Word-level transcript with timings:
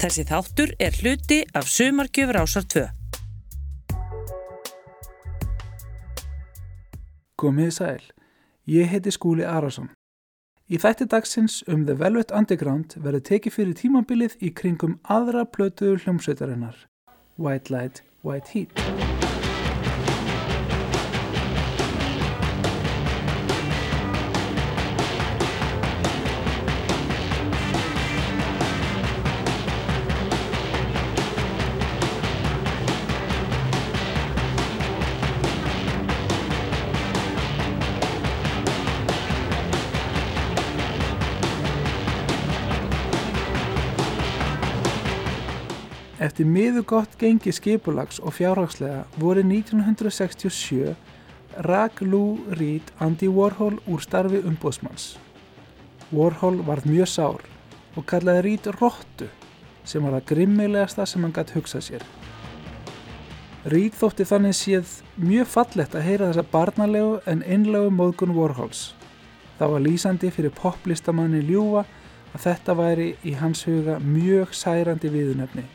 Þessi 0.00 0.22
þáttur 0.24 0.70
er 0.80 0.94
hluti 0.96 1.42
af 1.52 1.66
Sumarkjöfur 1.68 2.38
ásar 2.40 2.64
2. 2.72 2.86
Komið 7.36 7.74
sæl, 7.76 8.06
ég 8.64 8.88
heiti 8.88 9.12
Skúli 9.12 9.44
Arason. 9.44 9.90
Í 10.72 10.80
þætti 10.80 11.04
dagsins 11.12 11.60
um 11.68 11.84
The 11.84 11.98
Velvet 12.00 12.32
Underground 12.32 12.96
verður 12.96 13.26
tekið 13.28 13.58
fyrir 13.58 13.76
tímambilið 13.76 14.40
í 14.40 14.54
kringum 14.56 14.96
aðra 15.04 15.44
plötuður 15.44 16.00
hljómsveitarinnar, 16.06 16.86
White 17.36 17.68
Light, 17.68 18.00
White 18.24 18.56
Heat. 18.56 19.09
Eftir 46.40 46.54
miður 46.56 46.84
gott 46.88 47.16
gengi 47.20 47.52
skipulags 47.52 48.16
og 48.24 48.32
fjárhagslega 48.32 49.02
voru 49.20 49.42
1967 49.44 50.94
rak 51.66 51.98
Lou 52.00 52.38
Reed 52.56 52.86
Andy 52.96 53.26
Warhol 53.28 53.74
úr 53.84 54.00
starfi 54.00 54.38
umbóðsmanns. 54.48 55.18
Warhol 56.08 56.62
varð 56.64 56.86
mjög 56.88 57.10
sár 57.12 57.44
og 57.92 58.06
kallaði 58.08 58.40
Reed 58.46 58.68
róttu 58.78 59.28
sem 59.84 60.00
var 60.00 60.16
það 60.16 60.30
grimmilegasta 60.30 61.04
sem 61.04 61.26
hann 61.26 61.34
gætt 61.36 61.52
hugsað 61.58 61.84
sér. 61.90 62.06
Reed 63.68 63.98
þótti 64.00 64.24
þannig 64.30 64.56
séð 64.56 64.94
mjög 65.20 65.50
fallett 65.56 65.92
að 65.92 66.06
heyra 66.06 66.30
þessa 66.30 66.46
barnalegu 66.54 67.18
en 67.28 67.42
einlegu 67.44 67.90
móðgun 67.98 68.32
Warhols. 68.38 68.94
Það 69.58 69.74
var 69.74 69.84
lýsandi 69.84 70.32
fyrir 70.32 70.56
poplistamanni 70.56 71.44
Ljúa 71.50 71.84
að 72.32 72.46
þetta 72.46 72.78
væri 72.80 73.10
í 73.28 73.36
hans 73.36 73.66
huga 73.68 73.98
mjög 74.00 74.56
særandi 74.56 75.12
viðunöfni. 75.12 75.66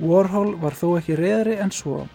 Warhol 0.00 0.54
var 0.56 0.72
þó 0.72 0.94
ekki 0.96 1.12
reyðri 1.18 1.58
en 1.60 1.72
svo 1.76 2.06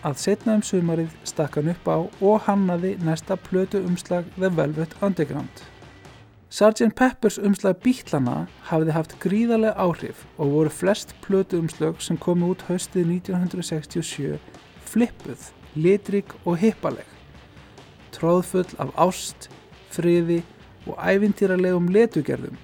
að 0.00 0.14
setna 0.22 0.54
um 0.56 0.62
sumarið 0.64 1.12
stakk 1.28 1.58
hann 1.58 1.68
upp 1.74 1.90
á 1.92 1.98
og 2.00 2.38
hannaði 2.46 2.94
næsta 3.04 3.36
plötu 3.36 3.82
umslag 3.84 4.30
The 4.38 4.48
Velvet 4.48 4.96
Underground. 5.04 5.60
Sgt. 6.48 6.88
Peppers 6.96 7.36
umslag 7.36 7.82
Bítlana 7.84 8.46
hafiði 8.70 8.96
haft 8.96 9.18
gríðarlega 9.20 9.76
áhrif 9.76 10.24
og 10.38 10.56
voru 10.56 10.72
flest 10.72 11.12
plötu 11.20 11.60
umslag 11.60 12.00
sem 12.00 12.16
komi 12.16 12.48
út 12.48 12.64
haustið 12.70 13.12
1967 13.18 14.40
flippuð, 14.88 15.46
litrig 15.76 16.32
og 16.44 16.56
hippaleg. 16.64 17.08
Tróðfull 18.16 18.72
af 18.80 18.96
ást, 18.96 19.50
friði 19.92 20.40
og 20.88 20.96
ævintýralegum 20.96 21.92
letugerðum 21.92 22.56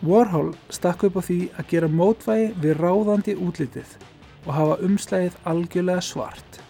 Warhol 0.00 0.54
stakk 0.72 1.02
upp 1.04 1.18
á 1.20 1.22
því 1.26 1.38
að 1.60 1.66
gera 1.68 1.88
mótvægi 1.92 2.44
við 2.62 2.78
ráðandi 2.80 3.34
útlitið 3.36 3.90
og 4.46 4.54
hafa 4.56 4.78
umslægið 4.86 5.34
algjörlega 5.50 6.04
svart. 6.06 6.60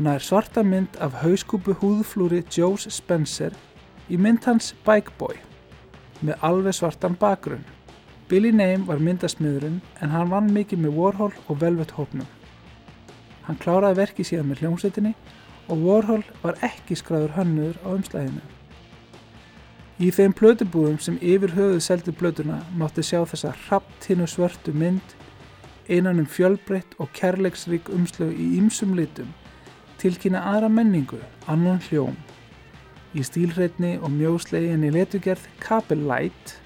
Nær 0.00 0.24
svarta 0.24 0.64
mynd 0.64 0.96
af 1.04 1.18
hauskúpu 1.20 1.74
húðflúri 1.82 2.40
Joes 2.48 2.88
Spencer 2.88 3.52
í 4.08 4.16
mynd 4.16 4.48
hans 4.48 4.72
Bike 4.86 5.12
Boy 5.20 5.36
með 6.24 6.40
alveg 6.40 6.78
svartan 6.78 7.18
bakgrunn. 7.20 7.68
Billy 8.32 8.48
Name 8.48 8.88
var 8.88 9.04
myndasmiðurinn 9.04 9.82
en 10.00 10.16
hann 10.16 10.32
vann 10.32 10.48
mikið 10.56 10.86
með 10.86 10.96
Warhol 10.96 11.32
og 11.44 11.60
Velvet 11.60 11.92
hópnum. 11.98 12.26
Hann 13.44 13.60
kláraði 13.60 14.00
verkið 14.00 14.30
síðan 14.30 14.48
með 14.54 14.64
hljómsveitinni 14.64 15.16
og 15.68 15.84
Warhol 15.84 16.24
var 16.40 16.56
ekki 16.64 16.96
skræður 16.96 17.36
hönnur 17.36 17.76
á 17.84 17.92
umslæginu. 17.92 18.53
Í 20.02 20.10
þeim 20.10 20.32
plötubúðum 20.34 20.98
sem 20.98 21.20
yfir 21.22 21.52
höfuð 21.54 21.82
seldi 21.84 22.12
plötuna 22.18 22.58
mátti 22.74 23.04
sjá 23.06 23.20
þessa 23.30 23.52
rapptinu 23.68 24.26
svörtu 24.26 24.74
mynd 24.74 25.14
einan 25.86 26.18
um 26.18 26.26
fjölbreytt 26.26 26.96
og 26.98 27.12
kærleiksrík 27.14 27.90
umslögu 27.94 28.34
í 28.34 28.48
ýmsum 28.58 28.96
litum 28.98 29.30
tilkynna 30.04 30.42
aðra 30.50 30.68
menningu, 30.68 31.20
annan 31.48 31.80
hljóm. 31.86 32.16
Í 33.16 33.22
stílreitni 33.24 33.94
og 34.02 34.10
mjóslegin 34.12 34.84
í 34.84 34.90
letugerð 34.92 35.46
Capel 35.62 36.02
Light 36.10 36.56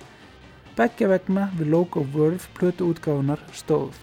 begja 0.78 1.10
vegna 1.12 1.46
við 1.58 1.74
logo 1.74 2.02
Verve 2.14 2.50
plötuútgáðunar 2.58 3.42
stóð 3.52 4.00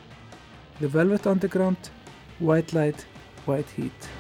The 0.80 0.92
Velvet 0.92 1.28
Underground, 1.28 1.92
White 2.40 2.78
Light, 2.78 3.08
White 3.48 3.76
Heat. 3.76 4.15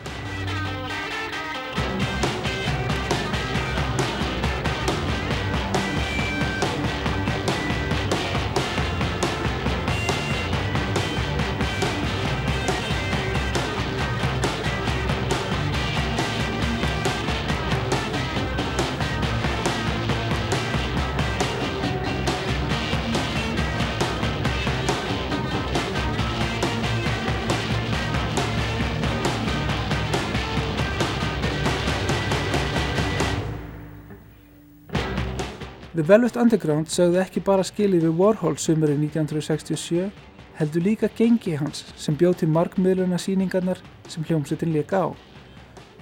The 35.95 36.03
Velvet 36.03 36.35
Underground 36.35 36.89
sögðu 36.91 37.22
ekki 37.22 37.39
bara 37.47 37.63
skilið 37.63 38.01
við 38.03 38.17
Warhol 38.19 38.57
sumurinn 38.59 39.06
1967 39.06 40.09
heldur 40.57 40.83
líka 40.83 41.07
gengi 41.16 41.53
hans 41.56 41.85
sem 41.95 42.17
bjóð 42.19 42.41
til 42.41 42.50
markmiðluna 42.51 43.16
síningarnar 43.16 43.79
sem 44.11 44.25
hljómsveitin 44.28 44.73
leika 44.75 45.05
á. 45.07 45.16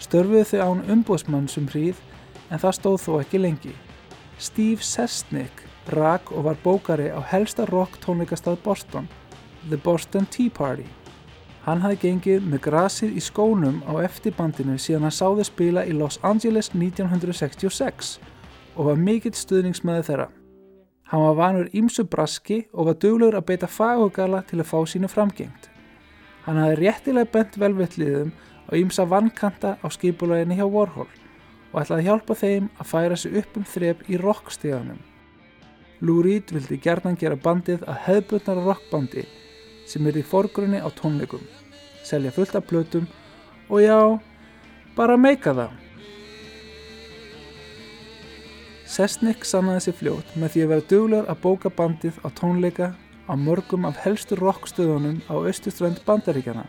Störfuðu 0.01 0.47
þau 0.49 0.63
án 0.65 0.81
umbóðsmann 0.95 1.45
sem 1.45 1.69
hríð 1.69 2.01
en 2.49 2.57
það 2.57 2.75
stóð 2.79 2.97
þó 3.05 3.11
ekki 3.19 3.43
lengi. 3.43 3.75
Steve 4.41 4.81
Sesnick 4.81 5.61
rak 5.93 6.33
og 6.33 6.49
var 6.49 6.57
bókari 6.65 7.13
á 7.13 7.21
helsta 7.29 7.69
rock 7.69 8.01
tónleikastað 8.01 8.63
Boston, 8.65 9.05
The 9.69 9.77
Boston 9.77 10.25
Tea 10.25 10.49
Party. 10.49 10.89
Hann 11.69 11.85
hafi 11.85 12.01
gengið 12.07 12.49
með 12.49 12.65
grasið 12.65 13.13
í 13.13 13.21
skónum 13.21 13.83
á 13.85 14.01
eftirbandinu 14.01 14.81
síðan 14.81 15.11
hann 15.11 15.19
sáði 15.21 15.51
spila 15.53 15.85
í 15.85 15.93
Los 15.93 16.17
Angeles 16.25 16.73
1966 16.73 18.17
og 18.75 18.89
var 18.89 18.99
mikill 18.99 19.35
stuðningsmæði 19.37 20.07
þeirra. 20.09 20.29
Hann 21.11 21.21
var 21.27 21.37
vanur 21.37 21.69
ímsu 21.77 22.05
braski 22.09 22.63
og 22.73 22.87
var 22.89 22.97
duglegur 22.97 23.37
að 23.37 23.47
beita 23.51 23.69
fagugala 23.69 24.41
til 24.49 24.61
að 24.61 24.69
fá 24.71 24.79
sínu 24.89 25.09
framgengt. 25.11 25.69
Hann 26.45 26.57
hafi 26.57 26.79
réttilega 26.79 27.31
bent 27.31 27.59
velvilliðum 27.61 28.31
á 28.67 28.71
ímsa 28.79 29.05
vannkanta 29.07 29.75
á 29.77 29.87
skipulæginni 29.93 30.57
hjá 30.57 30.65
Warhol 30.65 31.11
og 31.73 31.81
ætlaði 31.81 32.07
hjálpa 32.07 32.37
þeim 32.37 32.69
að 32.79 32.89
færa 32.89 33.17
sig 33.17 33.37
upp 33.41 33.57
um 33.59 33.67
þrep 33.67 34.03
í 34.09 34.19
rockstíðanum. 34.21 34.99
Lou 36.03 36.19
Reed 36.25 36.51
vildi 36.51 36.79
gerðan 36.81 37.19
gera 37.19 37.39
bandið 37.39 37.85
að 37.87 38.01
hefðbundnara 38.07 38.65
rockbandi 38.65 39.27
sem 39.87 40.07
er 40.07 40.17
í 40.19 40.25
forgrunni 40.25 40.81
á 40.81 40.89
tónleikum, 40.97 41.43
selja 42.03 42.33
fullt 42.33 42.57
af 42.57 42.67
blötum 42.67 43.07
og 43.69 43.83
já, 43.83 44.19
bara 44.95 45.17
meika 45.17 45.53
það. 45.53 45.82
Sesnick 48.93 49.41
sannaði 49.41 49.87
sér 49.87 49.95
fljótt 49.97 50.33
með 50.37 50.51
því 50.53 50.61
að 50.63 50.71
vera 50.71 50.83
duglegar 50.91 51.29
að 51.31 51.39
bóka 51.41 51.69
bandið 51.73 52.17
á 52.21 52.29
tónleika 52.37 52.89
á 53.25 53.33
mörgum 53.33 53.87
af 53.89 53.97
helstu 54.03 54.37
rockstöðunum 54.37 55.15
á 55.25 55.33
austuströnd 55.33 56.03
bandaríkjana 56.05 56.67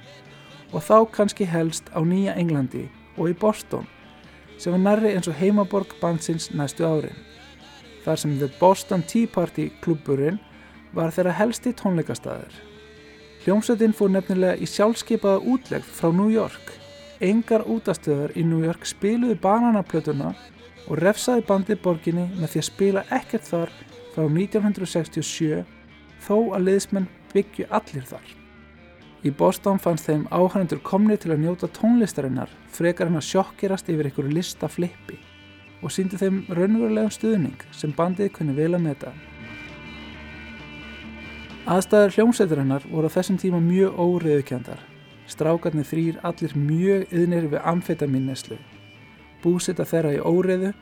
og 0.72 0.86
þá 0.86 0.96
kannski 1.12 1.44
helst 1.44 1.90
á 1.92 2.00
Nýja 2.00 2.32
Englandi 2.40 2.86
og 3.18 3.28
í 3.28 3.34
Boston 3.36 3.84
sem 4.56 4.72
var 4.72 4.80
nærri 4.86 5.12
eins 5.12 5.28
og 5.28 5.36
heimaborg 5.36 5.92
bandsins 6.00 6.48
næstu 6.56 6.86
árin. 6.88 7.18
Þar 8.06 8.22
sem 8.22 8.38
The 8.40 8.48
Boston 8.56 9.04
Tea 9.04 9.28
Party 9.28 9.68
klubburinn 9.84 10.40
var 10.96 11.12
þeirra 11.12 11.36
helsti 11.36 11.74
tónleikastæðir. 11.76 12.56
Hljómsveitin 13.44 13.92
fór 13.92 14.14
nefnilega 14.14 14.56
í 14.56 14.70
sjálfskeipaða 14.70 15.44
útlegð 15.44 15.92
frá 15.92 16.08
New 16.08 16.32
York. 16.32 16.72
Engar 17.20 17.68
útastöðar 17.68 18.32
í 18.32 18.48
New 18.48 18.64
York 18.64 18.88
spiluði 18.88 19.36
bananaplötuna 19.44 20.32
og 20.88 21.00
refsaði 21.00 21.44
bandið 21.48 21.82
borginni 21.84 22.28
með 22.36 22.54
því 22.54 22.62
að 22.62 22.68
spila 22.68 23.04
ekkert 23.18 23.48
þar 23.48 23.74
frá 24.14 24.24
1967 24.28 25.64
þó 26.24 26.36
að 26.56 26.64
liðsmenn 26.68 27.10
byggju 27.34 27.68
allir 27.74 28.08
þar. 28.08 28.26
Í 29.24 29.30
Boston 29.32 29.78
fannst 29.80 30.08
þeim 30.10 30.26
áhærendur 30.28 30.82
komni 30.84 31.16
til 31.16 31.32
að 31.32 31.44
njóta 31.46 31.70
tónlistarinnar 31.72 32.50
frekar 32.68 33.08
hann 33.08 33.20
að 33.20 33.30
sjokkirast 33.30 33.88
yfir 33.88 34.10
einhverju 34.10 34.34
listaflippi 34.36 35.16
og 35.80 35.92
síndi 35.92 36.20
þeim 36.20 36.42
raunverulegum 36.52 37.12
stuðning 37.12 37.64
sem 37.72 37.92
bandið 37.96 38.34
kunni 38.36 38.56
vel 38.56 38.74
að 38.76 38.84
meta. 38.84 39.14
Aðstæður 41.64 42.18
hljómsveiturinnar 42.18 42.84
voru 42.90 43.08
á 43.08 43.14
þessum 43.16 43.40
tíma 43.40 43.62
mjög 43.64 43.96
óriðukjandar. 43.96 44.80
Strákarnir 45.32 45.88
þrýr 45.88 46.20
allir 46.20 46.52
mjög 46.52 47.06
yðnir 47.08 47.48
við 47.54 47.62
amfetaminneslu. 47.72 48.58
Búsita 49.44 49.84
þeirra 49.84 50.16
í 50.16 50.24
óriðu. 50.24 50.72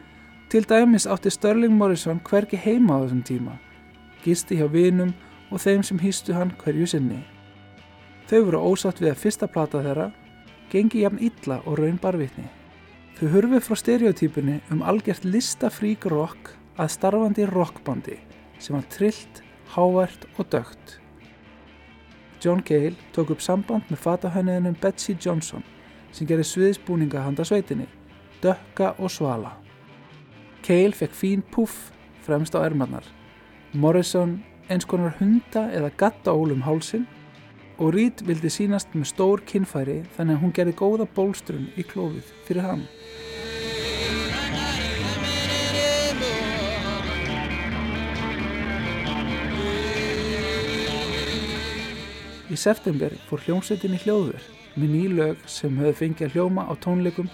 Til 0.48 0.64
dæmis 0.68 1.08
átti 1.10 1.32
Störling 1.32 1.74
Morrison 1.74 2.20
hverki 2.28 2.60
heima 2.60 3.00
á 3.00 3.02
þessum 3.02 3.22
tíma. 3.26 3.58
Gisti 4.22 4.60
hjá 4.60 4.68
vinum 4.70 5.12
og 5.50 5.60
þeim 5.60 5.82
sem 5.84 6.00
hýstu 6.00 6.36
hann 6.36 6.54
hverju 6.62 6.86
sinni. 6.94 7.22
Þau 8.30 8.40
voru 8.46 8.64
ósátt 8.72 9.02
við 9.02 9.12
að 9.12 9.22
fyrsta 9.26 9.48
plata 9.50 9.82
þeirra 9.84 10.12
gengi 10.72 11.02
jafn 11.02 11.20
illa 11.20 11.60
og 11.66 11.78
raun 11.80 11.98
barvitni. 12.00 12.46
Þau 13.18 13.28
hurfið 13.34 13.64
frá 13.66 13.76
stereotypunni 13.76 14.60
um 14.72 14.84
algjört 14.88 15.26
listafrík 15.28 16.06
rock 16.08 16.54
að 16.80 16.94
starfandi 16.94 17.44
rockbandi 17.50 18.16
sem 18.62 18.76
var 18.76 18.86
trillt, 18.94 19.42
hávært 19.74 20.24
og 20.38 20.48
dögt. 20.52 20.98
John 22.42 22.62
Cale 22.62 22.96
tók 23.12 23.30
upp 23.34 23.42
samband 23.42 23.90
með 23.90 24.00
fatahönniðinum 24.06 24.78
Betsy 24.80 25.16
Johnson 25.20 25.64
sem 26.12 26.26
gerir 26.26 26.46
sviðsbúninga 26.46 27.22
handa 27.24 27.44
sveitinni, 27.46 27.86
dökka 28.42 28.94
og 28.98 29.10
svala. 29.10 29.56
Cale 30.62 30.94
fekk 30.94 31.14
fín 31.14 31.42
puff 31.50 31.90
fremst 32.26 32.54
á 32.54 32.62
ermarnar. 32.62 33.04
Morrison 33.72 34.40
eins 34.70 34.86
konar 34.86 35.16
hunda 35.18 35.68
eða 35.74 35.90
gattaól 35.98 36.52
um 36.52 36.62
hálsin 36.66 37.06
og 37.78 37.94
Reed 37.94 38.22
vildi 38.26 38.50
sínast 38.52 38.92
með 38.94 39.10
stór 39.10 39.42
kinnfæri 39.48 40.02
þannig 40.16 40.36
að 40.36 40.42
hún 40.42 40.54
gerði 40.56 40.74
góða 40.78 41.06
bólstrun 41.16 41.70
í 41.76 41.86
klófið 41.86 42.28
fyrir 42.46 42.66
hann. 42.66 42.84
Í 52.52 52.56
september 52.60 53.14
fór 53.30 53.40
hljómsveitin 53.46 53.96
í 53.96 54.02
hljóður 54.02 54.44
með 54.76 54.90
ný 54.92 55.06
lög 55.16 55.40
sem 55.48 55.72
höfðu 55.80 55.98
fengið 56.02 56.26
að 56.26 56.34
hljóma 56.36 56.66
á 56.68 56.72
tónleikum 56.84 57.30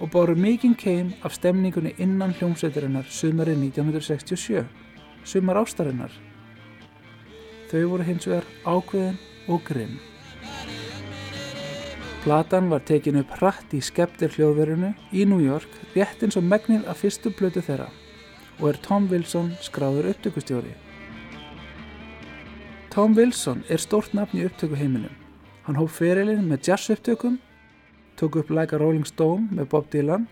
og 0.00 0.10
báru 0.12 0.34
mikinn 0.36 0.74
keim 0.74 1.12
af 1.24 1.34
stemningunni 1.36 1.94
innan 1.98 2.32
hljómsveitirinnar 2.38 3.08
sumarið 3.08 3.64
1967, 3.66 4.64
sumar 5.24 5.60
ástarinnar. 5.60 6.12
Þau 7.70 7.84
voru 7.92 8.06
hins 8.08 8.26
vegar 8.26 8.46
ákveðin 8.64 9.18
og 9.48 9.64
grimm. 9.64 9.98
Platan 12.24 12.68
var 12.68 12.82
tekin 12.84 13.16
upp 13.16 13.30
hratt 13.38 13.72
í 13.72 13.80
skeptir 13.80 14.32
hljóðverunu 14.34 14.90
í 15.12 15.24
New 15.24 15.40
York 15.40 15.70
rétt 15.94 16.20
eins 16.24 16.36
og 16.36 16.44
megnið 16.44 16.88
af 16.88 17.00
fyrstu 17.00 17.32
blötu 17.32 17.62
þeirra 17.64 17.88
og 18.60 18.66
er 18.68 18.80
Tom 18.84 19.06
Wilson 19.08 19.54
skráður 19.64 20.10
upptökustjóri. 20.10 20.74
Tom 22.92 23.14
Wilson 23.16 23.62
er 23.70 23.80
stórt 23.80 24.12
nafn 24.12 24.40
í 24.40 24.44
upptökuheiminum. 24.48 25.14
Hann 25.64 25.78
hóf 25.78 25.96
ferilinn 26.00 26.48
með 26.50 26.68
jazz 26.68 26.90
upptökum, 26.92 27.38
tók 28.20 28.36
upp 28.36 28.50
Like 28.52 28.76
a 28.76 28.80
Rolling 28.80 29.06
Stone 29.08 29.48
með 29.56 29.70
Bob 29.72 29.88
Dylan 29.92 30.26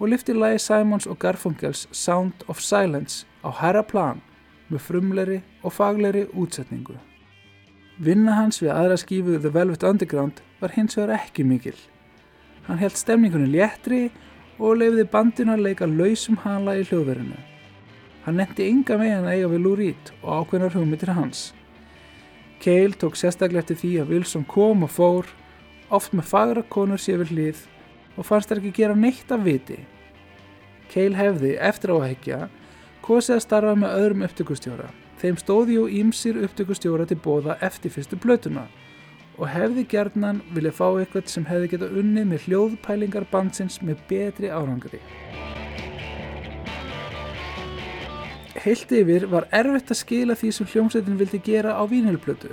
og 0.00 0.10
lifti 0.10 0.34
lagi 0.34 0.58
Simons 0.58 1.06
og 1.06 1.18
Garfunkels 1.22 1.86
Sound 1.92 2.44
of 2.48 2.60
Silence 2.60 3.26
á 3.46 3.54
herra 3.60 3.82
plan 3.86 4.18
með 4.70 4.84
frumleiri 4.86 5.38
og 5.62 5.74
fagleiri 5.76 6.26
útsetningu. 6.34 6.96
Vinna 8.00 8.38
hans 8.38 8.62
við 8.62 8.72
aðra 8.72 8.96
skífu 8.96 9.36
The 9.38 9.52
Velvet 9.52 9.84
Underground 9.84 10.40
var 10.60 10.72
hins 10.74 10.96
vegar 10.96 11.18
ekki 11.18 11.44
mikil. 11.44 11.76
Hann 12.66 12.80
held 12.80 12.96
stemningunni 12.96 13.50
léttri 13.52 14.08
og 14.58 14.78
leiði 14.80 15.06
bandinu 15.12 15.56
að 15.56 15.66
leika 15.66 15.88
lausum 15.88 16.38
hala 16.44 16.78
í 16.78 16.84
hljóðverinu. 16.88 17.36
Hann 18.24 18.36
netti 18.40 18.68
ynga 18.68 18.98
megin 19.00 19.26
að 19.26 19.34
eiga 19.34 19.50
við 19.52 19.62
Lou 19.64 19.74
Reed 19.76 20.12
og 20.20 20.30
ákveðnar 20.40 20.76
hugmyndir 20.76 21.12
hans. 21.16 21.50
Cale 22.60 22.96
tók 23.00 23.16
sérstaklega 23.16 23.62
eftir 23.64 23.78
því 23.80 23.92
að 24.02 24.10
Wilson 24.14 24.44
kom 24.48 24.84
og 24.84 24.92
fór, 24.92 25.28
oft 25.90 26.14
með 26.14 26.30
fagra 26.30 26.62
konur 26.72 27.00
sér 27.00 27.20
við 27.22 27.34
hlið 27.34 27.62
og 28.16 28.26
fannst 28.26 28.50
þær 28.50 28.60
ekki 28.60 28.72
gera 28.80 28.96
neitt 28.98 29.32
af 29.32 29.44
viti. 29.44 29.78
Cale 30.90 31.18
hefði, 31.18 31.54
eftir 31.62 31.94
áhækja, 31.94 32.40
kosið 33.04 33.36
að 33.36 33.44
starfa 33.44 33.74
með 33.78 33.96
öðrum 34.00 34.24
upptökustjóra. 34.26 34.88
Þeim 35.20 35.38
stóði 35.38 35.76
jú 35.76 35.88
ímsir 36.00 36.38
upptökustjóra 36.44 37.06
til 37.06 37.20
bóða 37.22 37.58
eftir 37.64 37.92
fyrstu 37.94 38.18
blötuna 38.18 38.66
og 39.40 39.48
hefði 39.48 39.86
gerðnan 39.88 40.40
vilja 40.52 40.72
fá 40.76 40.86
eitthvað 40.90 41.30
sem 41.32 41.46
hefði 41.48 41.70
geta 41.74 41.90
unnið 42.00 42.26
með 42.28 42.46
hljóðpælingar 42.46 43.28
bandsins 43.30 43.78
með 43.84 44.02
betri 44.10 44.50
árangri. 44.52 45.00
Heilt 48.60 48.90
yfir 48.92 49.24
var 49.32 49.46
erfitt 49.56 49.94
að 49.94 50.02
skila 50.02 50.36
því 50.36 50.50
sem 50.52 50.68
hljómsveitin 50.68 51.16
vildi 51.20 51.40
gera 51.44 51.78
á 51.80 51.82
vínilblötu. 51.88 52.52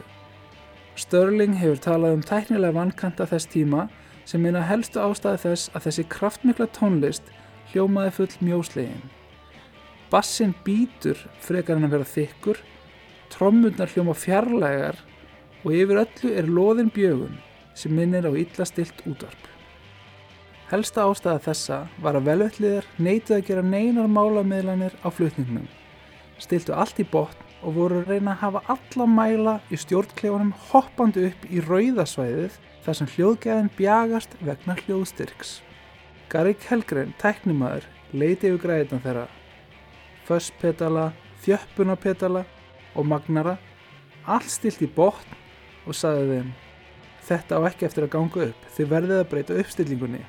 Störling 0.98 1.54
hefur 1.60 1.78
talað 1.78 2.16
um 2.16 2.22
tæknilega 2.26 2.74
vankanta 2.74 3.28
þess 3.30 3.50
tíma 3.54 3.84
sem 4.26 4.42
meina 4.42 4.64
helstu 4.66 4.98
ástæði 4.98 5.44
þess 5.44 5.70
að 5.78 5.84
þessi 5.86 6.06
kraftmikla 6.10 6.68
tónlist 6.74 7.30
hljómaði 7.70 8.14
full 8.16 8.48
mjóslegin. 8.48 9.04
Bassin 10.10 10.56
býtur 10.66 11.22
frekar 11.44 11.78
en 11.78 11.86
að 11.86 11.94
vera 11.98 12.10
þykkur, 12.16 12.58
trommurnar 13.30 13.94
hljóma 13.94 14.16
fjarlægar 14.18 14.98
og 15.62 15.70
yfir 15.76 16.02
öllu 16.02 16.34
er 16.34 16.50
loðin 16.50 16.90
bjögun 16.96 17.38
sem 17.78 17.94
minnir 17.94 18.26
á 18.26 18.34
illa 18.34 18.66
stilt 18.66 19.06
útvarp. 19.06 19.44
Helsta 20.72 21.06
ástæða 21.06 21.44
þessa 21.46 21.82
var 22.02 22.18
að 22.18 22.32
velvöldliðar 22.32 22.88
neitið 22.98 23.38
að 23.38 23.46
gera 23.52 23.68
neinar 23.70 24.10
málamiðlanir 24.10 24.98
á 25.06 25.14
flutningnum 25.14 25.70
stiltu 26.42 26.74
allt 26.74 27.00
í 27.02 27.06
botn 27.06 27.47
og 27.64 27.78
voru 27.78 28.02
að 28.02 28.12
reyna 28.12 28.34
að 28.34 28.42
hafa 28.44 28.62
alla 28.74 29.08
mæla 29.10 29.54
í 29.74 29.80
stjórnklefunum 29.82 30.54
hoppandi 30.70 31.28
upp 31.30 31.48
í 31.50 31.64
rauðasvæðið 31.66 32.60
þar 32.86 33.00
sem 33.00 33.10
hljóðgæðin 33.16 33.72
bjagast 33.78 34.38
vegna 34.44 34.78
hljóðstyrks. 34.84 35.56
Garrick 36.32 36.68
Helgren, 36.70 37.16
tæknimaður, 37.22 37.88
leiti 38.14 38.52
yfir 38.52 38.62
græðinan 38.66 39.04
þeirra. 39.04 39.26
Fösspetala, 40.28 41.10
þjöppunapetala 41.44 42.46
og 42.96 43.10
magnara, 43.10 43.58
allt 44.28 44.52
stilt 44.52 44.84
í 44.84 44.92
botn 44.92 45.36
og 45.88 45.96
sagði 45.96 46.32
þeim 46.34 46.56
Þetta 47.28 47.58
á 47.60 47.68
ekki 47.68 47.84
eftir 47.84 48.06
að 48.06 48.14
ganga 48.14 48.44
upp, 48.46 48.68
þið 48.72 48.92
verðið 48.94 49.18
að 49.20 49.30
breyta 49.34 49.56
uppstillingunni. 49.60 50.22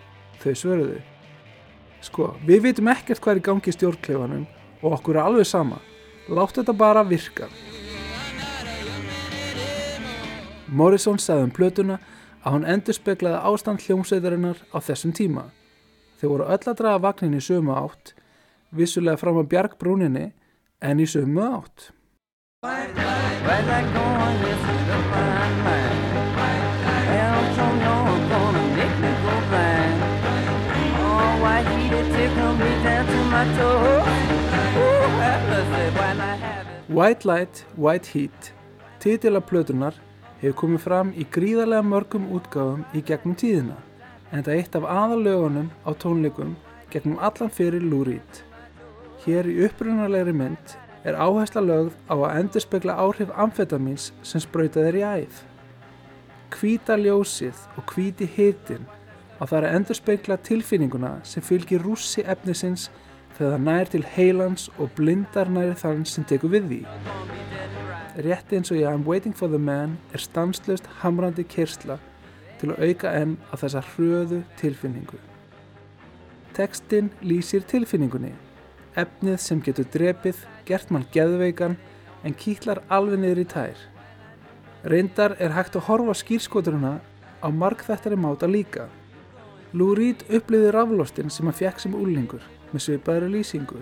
Þau 0.43 0.55
svöruðu. 0.59 0.97
Sko, 2.03 2.33
við 2.47 2.65
vitum 2.65 2.91
ekkert 2.91 3.23
hvað 3.23 3.37
er 3.37 3.39
í 3.39 3.45
gangi 3.47 3.71
í 3.71 3.75
stjórnklefanum 3.77 4.47
og 4.81 4.97
okkur 4.97 5.19
er 5.19 5.29
alveg 5.29 5.47
sama. 5.47 5.79
Látt 6.29 6.59
þetta 6.61 6.75
bara 6.77 7.03
virka. 7.09 7.49
Morrison 10.69 11.17
sagði 11.17 11.47
um 11.47 11.53
plötuna 11.57 11.97
að 12.45 12.53
hann 12.53 12.67
endur 12.69 12.97
speklaði 12.97 13.41
ástand 13.49 13.85
hljómsveitarinnar 13.87 14.61
á 14.69 14.79
þessum 14.85 15.15
tíma. 15.17 15.49
Þeir 16.21 16.33
voru 16.35 16.49
öll 16.53 16.59
að 16.69 16.79
draga 16.81 17.05
vagnin 17.07 17.39
í 17.39 17.41
sömu 17.41 17.73
átt, 17.79 18.13
vissulega 18.75 19.21
fram 19.21 19.41
að 19.41 19.49
bjargbrúninni 19.55 20.27
en 20.85 21.01
í 21.01 21.07
sömu 21.09 21.47
átt. 21.49 21.93
White 36.89 37.29
Light, 37.29 37.67
White 37.77 38.09
Heat, 38.15 38.53
titila 38.99 39.43
plötunar, 39.45 39.93
hefur 40.41 40.55
komið 40.57 40.81
fram 40.81 41.11
í 41.13 41.27
gríðarlega 41.29 41.85
mörgum 41.85 42.31
útgáðum 42.33 42.87
í 42.97 43.03
gegnum 43.05 43.35
tíðina 43.37 43.77
en 44.31 44.39
þetta 44.39 44.53
er 44.55 44.61
eitt 44.63 44.79
af 44.79 44.87
aðalögunum 44.89 45.67
á 45.85 45.91
tónleikum 46.01 46.55
gegnum 46.89 47.19
allan 47.21 47.53
fyrir 47.53 47.85
Reed. 48.09 48.41
Hér 49.27 49.51
í 49.53 49.59
upprunalegri 49.67 50.33
mynd 50.33 50.77
er 51.05 51.21
áhersla 51.21 51.61
lögð 51.61 51.93
á 52.09 52.17
að 52.17 52.39
endurspegla 52.41 52.97
áhrif 52.97 53.37
amfetamins 53.37 54.13
sem 54.23 54.41
spröytað 54.41 54.89
er 54.89 54.97
í 54.97 55.05
æð. 55.05 55.43
Hvíta 56.57 56.97
ljósið 56.97 57.67
og 57.77 57.93
hvíti 57.93 58.25
hitin 58.25 58.89
á 59.37 59.45
það 59.45 59.59
er 59.59 59.69
að 59.69 59.77
endurspegla 59.77 60.41
tilfinninguna 60.41 61.19
sem 61.23 61.45
fylgir 61.45 61.85
rússi 61.85 62.25
efnisins 62.25 62.89
þegar 63.39 63.53
það 63.55 63.67
nær 63.69 63.91
til 63.93 64.05
heilans 64.17 64.65
og 64.83 64.91
blindar 64.99 65.51
nær 65.55 65.77
þann 65.79 66.03
sem 66.11 66.25
tekur 66.27 66.51
við 66.57 66.65
því. 66.73 66.79
Rétti 68.27 68.59
eins 68.59 68.73
og 68.75 68.81
ég 68.81 68.91
I'm 68.91 69.05
waiting 69.07 69.35
for 69.37 69.47
the 69.47 69.61
man 69.63 69.95
er 70.11 70.19
stanslust 70.19 70.89
hamrandi 71.05 71.45
kyrsla 71.47 72.01
til 72.59 72.73
að 72.73 72.89
auka 72.89 73.13
enn 73.15 73.37
á 73.47 73.55
þessa 73.61 73.85
hröðu 73.93 74.41
tilfinningu. 74.59 75.21
Tekstinn 76.59 77.13
lýsir 77.23 77.63
tilfinningunni, 77.63 78.33
efnið 78.99 79.39
sem 79.39 79.63
getur 79.63 79.87
drepið, 79.95 80.43
gert 80.67 80.91
mann 80.91 81.07
geðveikan 81.15 81.79
en 82.27 82.35
kýtlar 82.35 82.83
alveg 82.91 83.23
niður 83.23 83.45
í 83.45 83.49
tær. 83.55 83.87
Reyndar 84.83 85.37
er 85.39 85.55
hægt 85.55 85.79
að 85.79 85.87
horfa 85.87 86.19
skýrskoturuna 86.19 86.97
á 87.39 87.49
markþættari 87.55 88.19
máta 88.19 88.51
líka. 88.51 88.91
Lou 89.71 89.95
Reed 89.95 90.27
uppliði 90.27 90.75
raflostin 90.75 91.31
sem 91.31 91.47
hann 91.47 91.55
fekk 91.55 91.87
sem 91.87 91.95
úlningur 91.95 92.43
með 92.73 92.85
svipaðri 92.85 93.31
lýsingu 93.33 93.81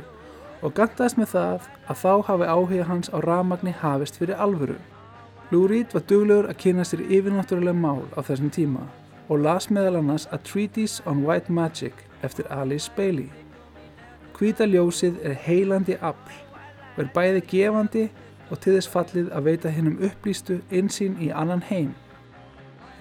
og 0.64 0.74
gantaðist 0.76 1.18
með 1.20 1.32
það 1.34 1.66
að 1.86 2.02
þá 2.02 2.12
hafi 2.28 2.50
áhuga 2.50 2.86
hans 2.90 3.10
á 3.12 3.18
ramagni 3.24 3.74
hafist 3.76 4.16
fyrir 4.20 4.38
alvöru. 4.40 4.76
Lou 5.50 5.66
Reed 5.70 5.92
var 5.94 6.04
duglegur 6.10 6.48
að 6.50 6.60
kynna 6.62 6.84
sér 6.86 7.04
yfirnáttúrulega 7.06 7.76
mál 7.78 8.02
á 8.18 8.20
þessum 8.26 8.50
tíma 8.50 8.86
og 9.28 9.42
las 9.42 9.68
meðal 9.70 10.00
annars 10.00 10.26
A 10.32 10.38
Treatise 10.38 11.02
on 11.06 11.24
White 11.26 11.52
Magic 11.52 11.92
eftir 12.22 12.46
Alice 12.50 12.90
Bailey. 12.96 13.28
Hvíta 14.38 14.66
ljósið 14.66 15.20
er 15.24 15.36
heilandi 15.46 15.96
afl 16.00 16.34
og 16.96 17.04
er 17.04 17.12
bæði 17.14 17.44
gefandi 17.50 18.08
og 18.50 18.60
til 18.62 18.76
þess 18.76 18.90
fallið 18.90 19.30
að 19.34 19.48
veita 19.50 19.72
hennum 19.72 20.00
upplýstu 20.08 20.60
insýn 20.70 21.16
í 21.22 21.30
annan 21.34 21.64
heim. 21.70 21.94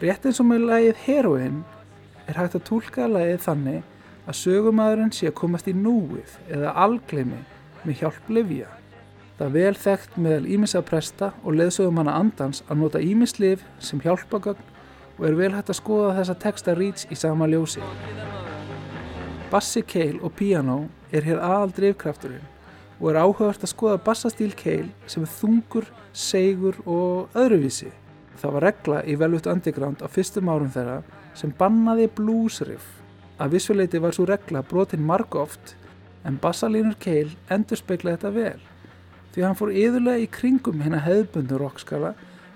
Rétt 0.01 0.25
eins 0.25 0.41
og 0.41 0.49
með 0.49 0.65
lagið 0.69 1.03
Heroin 1.05 1.59
er 2.27 2.39
hægt 2.39 2.57
að 2.57 2.65
tólka 2.69 3.07
lagið 3.09 3.43
þannig 3.45 3.83
að 4.25 4.39
sögumæðurinn 4.39 5.13
sé 5.13 5.29
að 5.29 5.37
komast 5.41 5.69
í 5.69 5.75
núið 5.77 6.37
eða 6.49 6.73
algleimi 6.85 7.41
með 7.85 8.01
hjálp 8.01 8.31
livja. 8.33 8.69
Það 9.35 9.57
vel 9.57 9.73
þekkt 9.75 10.17
meðal 10.23 10.45
ímis 10.55 10.75
að 10.77 10.87
presta 10.89 11.31
og 11.43 11.57
leðsögum 11.59 11.99
hana 11.99 12.15
andans 12.21 12.63
að 12.69 12.79
nota 12.81 13.01
ímislif 13.03 13.65
sem 13.83 13.99
hjálpagögn 13.99 14.71
og 15.17 15.25
er 15.27 15.37
vel 15.37 15.51
hægt 15.55 15.71
að 15.71 15.79
skoða 15.81 16.15
þessa 16.19 16.37
texta 16.39 16.75
Reeds 16.75 17.07
í 17.11 17.17
sama 17.19 17.47
ljósi. 17.51 17.83
Bassi, 19.51 19.83
keil 19.83 20.17
og 20.23 20.33
piano 20.39 20.85
er 21.11 21.27
hér 21.27 21.43
aðal 21.43 21.75
drivkrafturinn 21.75 22.47
og 22.95 23.11
er 23.11 23.19
áhugast 23.21 23.63
að 23.63 23.73
skoða 23.73 24.01
bassastíl 24.05 24.53
keil 24.55 24.87
sem 25.11 25.23
er 25.23 25.31
þungur, 25.35 25.87
segur 26.15 26.79
og 26.87 27.35
öðruvísi. 27.35 27.91
Það 28.39 28.55
var 28.55 28.67
regla 28.69 29.01
í 29.03 29.15
Velvet 29.19 29.47
Underground 29.51 30.03
á 30.03 30.07
fyrstum 30.11 30.51
árum 30.51 30.71
þeirra 30.71 31.01
sem 31.35 31.51
bannaði 31.59 32.07
bluesriff. 32.15 32.87
Að 33.39 33.57
vissuleiti 33.57 33.99
var 33.99 34.15
svo 34.15 34.27
regla 34.29 34.61
brotin 34.63 35.03
margóft 35.05 35.75
en 36.25 36.39
bassalínur 36.41 36.95
keil 36.99 37.33
endur 37.51 37.79
speikla 37.79 38.15
þetta 38.15 38.31
vel 38.35 38.61
því 39.35 39.43
hann 39.43 39.57
fór 39.59 39.73
yðurlega 39.75 40.23
í 40.23 40.29
kringum 40.31 40.79
hérna 40.85 41.01
hefðbundu 41.03 41.57
rockskala 41.59 42.13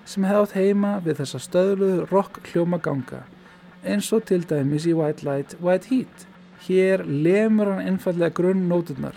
sem 0.07 0.23
hefði 0.23 0.45
átt 0.45 0.55
heima 0.55 0.93
við 1.03 1.19
þessa 1.19 1.41
stöðluðu 1.43 2.05
rock 2.07 2.39
hljóma 2.49 2.79
ganga 2.81 3.25
eins 3.83 4.09
og 4.15 4.25
til 4.27 4.41
dæmis 4.47 4.87
í 4.87 4.93
White 4.95 5.23
Light, 5.23 5.55
White 5.63 5.87
Heat. 5.91 6.25
Hér 6.67 7.05
lemur 7.07 7.71
hann 7.71 7.87
einfallega 7.87 8.35
grunn 8.35 8.67
nóturnar 8.67 9.15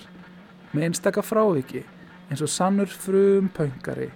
með 0.72 0.88
einstaka 0.88 1.24
fráviki 1.26 1.82
eins 2.30 2.42
og 2.42 2.50
sannur 2.50 2.90
frum 2.90 3.50
pöngari. 3.54 4.10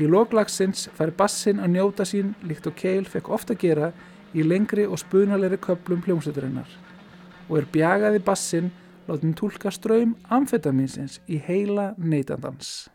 Í 0.00 0.08
loglagsins 0.08 0.88
fær 0.96 1.12
bassin 1.16 1.60
að 1.60 1.74
njóta 1.76 2.06
sín 2.08 2.34
líkt 2.44 2.68
og 2.68 2.76
Keil 2.76 3.04
fekk 3.08 3.28
ofta 3.32 3.56
gera 3.56 3.92
í 3.92 4.15
lengri 4.42 4.86
og 4.86 4.98
spunalegri 4.98 5.56
köplum 5.56 6.02
hljómsveiturinnar 6.04 6.68
og 7.48 7.58
er 7.58 7.70
bjagaði 7.72 8.20
bassin 8.26 8.72
látum 9.08 9.32
tólka 9.38 9.70
ströym 9.70 10.16
amfetaminsins 10.28 11.20
í 11.28 11.38
heila 11.38 11.94
neytandans. 11.96 12.88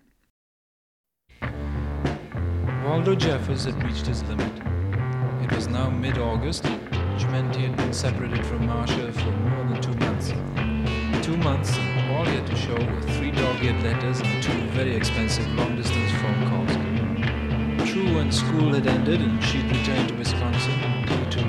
Waldo 2.86 3.16
Jeffers 3.16 3.66
had 3.66 3.82
reached 3.84 4.08
his 4.08 4.24
limit. 4.24 4.52
It 5.42 5.56
was 5.56 5.68
now 5.68 5.90
mid-August, 5.90 6.66
he 7.56 7.68
had 7.68 7.78
been 7.78 7.94
separated 7.94 8.46
from 8.46 8.66
Marcia 8.66 9.12
for 9.12 9.32
more 9.32 9.64
than 9.70 9.82
two 9.82 9.94
months. 10.06 10.34
Two 11.26 11.38
months, 11.38 11.78
all 12.10 12.26
he 12.26 12.36
had 12.36 12.48
to 12.48 12.56
show 12.56 12.74
were 12.74 13.02
three 13.14 13.32
dog-eared 13.32 13.82
letters 13.84 14.20
and 14.22 14.44
two 14.44 14.52
very 14.72 14.96
expensive 14.96 15.48
long-distance 15.54 16.12
phone 16.14 16.50
calls. 16.50 17.90
True, 17.90 18.16
when 18.16 18.32
school 18.32 18.74
had 18.74 18.88
ended 18.88 19.22
and 19.22 19.44
she'd 19.44 19.66
returned 19.66 20.10
to 20.10 20.16
Wisconsin, 20.16 21.01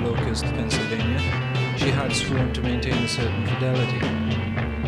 Locust, 0.03 0.43
Pennsylvania, 0.43 1.19
she 1.77 1.89
had 1.89 2.11
sworn 2.11 2.51
to 2.51 2.61
maintain 2.61 3.05
a 3.05 3.07
certain 3.07 3.45
fidelity. 3.47 3.99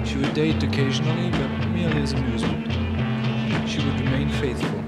She 0.03 0.17
would 0.17 0.33
date 0.33 0.61
occasionally, 0.61 1.31
but 1.31 1.69
merely 1.69 2.01
as 2.01 2.11
amusement. 2.11 2.67
She 3.67 3.79
would 3.79 3.97
remain 4.01 4.29
faithful. 4.43 4.81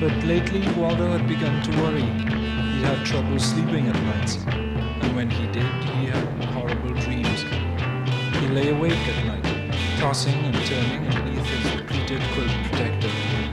But 0.00 0.12
lately, 0.24 0.66
Waldo 0.72 1.16
had 1.16 1.28
begun 1.28 1.62
to 1.62 1.70
worry. 1.80 2.02
He'd 2.02 2.84
had 2.84 3.06
trouble 3.06 3.38
sleeping 3.38 3.86
at 3.86 3.94
nights, 4.02 4.36
and 4.48 5.14
when 5.14 5.30
he 5.30 5.46
did, 5.52 5.72
he 5.94 6.06
had 6.06 6.44
horrible 6.46 6.94
dreams. 6.94 7.42
He 8.40 8.48
lay 8.48 8.70
awake 8.70 8.92
at 8.92 9.24
night, 9.26 9.74
tossing 10.00 10.34
and 10.34 10.54
turning 10.66 11.06
underneath 11.06 11.46
his 11.46 11.82
pleated 11.82 12.22
quilt 12.34 12.50
protector, 12.64 13.10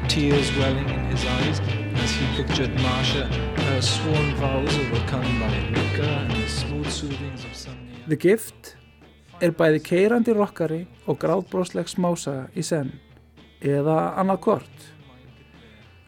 tears 0.08 0.56
welling 0.58 0.90
in 0.90 1.06
his 1.06 1.24
eyes 1.25 1.85
he 2.16 2.26
pictured 2.38 2.74
Marcia, 2.82 3.26
her 3.68 3.82
sworn 3.82 4.36
vows 4.36 4.78
overcome 4.80 5.40
by 5.40 5.52
liquor 5.76 6.04
and 6.04 6.32
the 6.32 6.48
smooth 6.48 6.90
soothings 6.90 7.44
of 7.44 7.56
some 7.56 7.80
near. 7.86 8.08
The 8.08 8.16
Gift 8.16 8.76
er 9.44 9.52
bæði 9.52 9.82
keirandi 9.84 10.36
rockari 10.36 10.86
og 11.08 11.20
gráðbrósleg 11.20 11.90
smásaga 11.92 12.46
í 12.56 12.64
senn, 12.64 12.94
eða 13.60 14.14
annað 14.22 14.40
kort. 14.46 14.86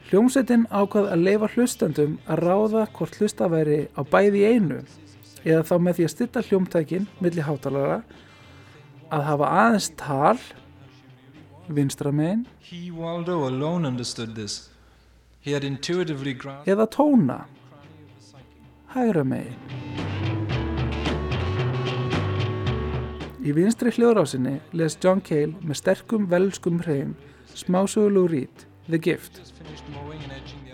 Hljómsveitin 0.08 0.64
ákvað 0.72 1.10
að 1.12 1.26
leifa 1.28 1.52
hlustandum 1.58 2.16
að 2.32 2.44
ráða 2.46 2.86
hvort 2.96 3.20
hlusta 3.20 3.50
væri 3.52 3.82
á 3.92 4.02
bæði 4.08 4.46
einu 4.48 4.80
eða 5.44 5.66
þá 5.68 5.76
með 5.84 5.98
því 5.98 6.08
að 6.08 6.14
stilla 6.14 6.46
hljómtækin 6.48 7.10
milli 7.20 7.44
hátalara 7.44 8.00
að 9.12 9.28
hafa 9.28 9.52
aðeins 9.66 9.92
tal 10.00 10.40
vinstra 11.68 12.16
megin 12.16 12.48
He, 12.64 12.92
Waldo, 12.92 13.48
alone 13.48 13.88
understood 13.88 14.36
this. 14.36 14.70
He 15.37 15.37
had 15.37 15.37
intuitively 15.37 15.37
grasped. 15.37 15.37
Eða 15.48 16.86
tóna 16.92 17.46
hægra 18.92 19.24
megin. 19.24 19.56
Í 23.48 23.54
vinstri 23.56 23.94
hljóðrásinni 23.96 24.58
les 24.76 24.98
John 25.00 25.22
Cale 25.24 25.56
með 25.64 25.80
sterkum 25.80 26.26
velskum 26.28 26.82
hreim 26.84 27.14
smásögu 27.56 28.12
Lou 28.12 28.28
Reed, 28.28 28.66
The 28.90 29.00
Gift. 29.00 29.40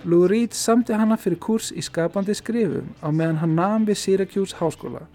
Lou 0.03 0.25
Reed 0.27 0.58
samti 0.58 0.98
hana 0.98 1.20
fyrir 1.22 1.38
kurs 1.38 1.70
í 1.70 1.84
skapandi 1.86 2.34
skrifum 2.34 2.89
á 3.06 3.13
meðan 3.13 3.44
hann 3.44 3.56
nam 3.60 3.86
við 3.86 4.01
Syracuse 4.01 4.58
háskóla 4.58 5.06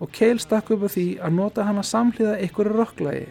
og 0.00 0.12
Cale 0.16 0.40
stakk 0.40 0.72
upp 0.72 0.86
á 0.86 0.94
því 0.96 1.08
að 1.20 1.36
nota 1.36 1.66
hana 1.68 1.84
samhliða 1.84 2.38
einhverju 2.40 2.72
rocklagi. 2.72 3.26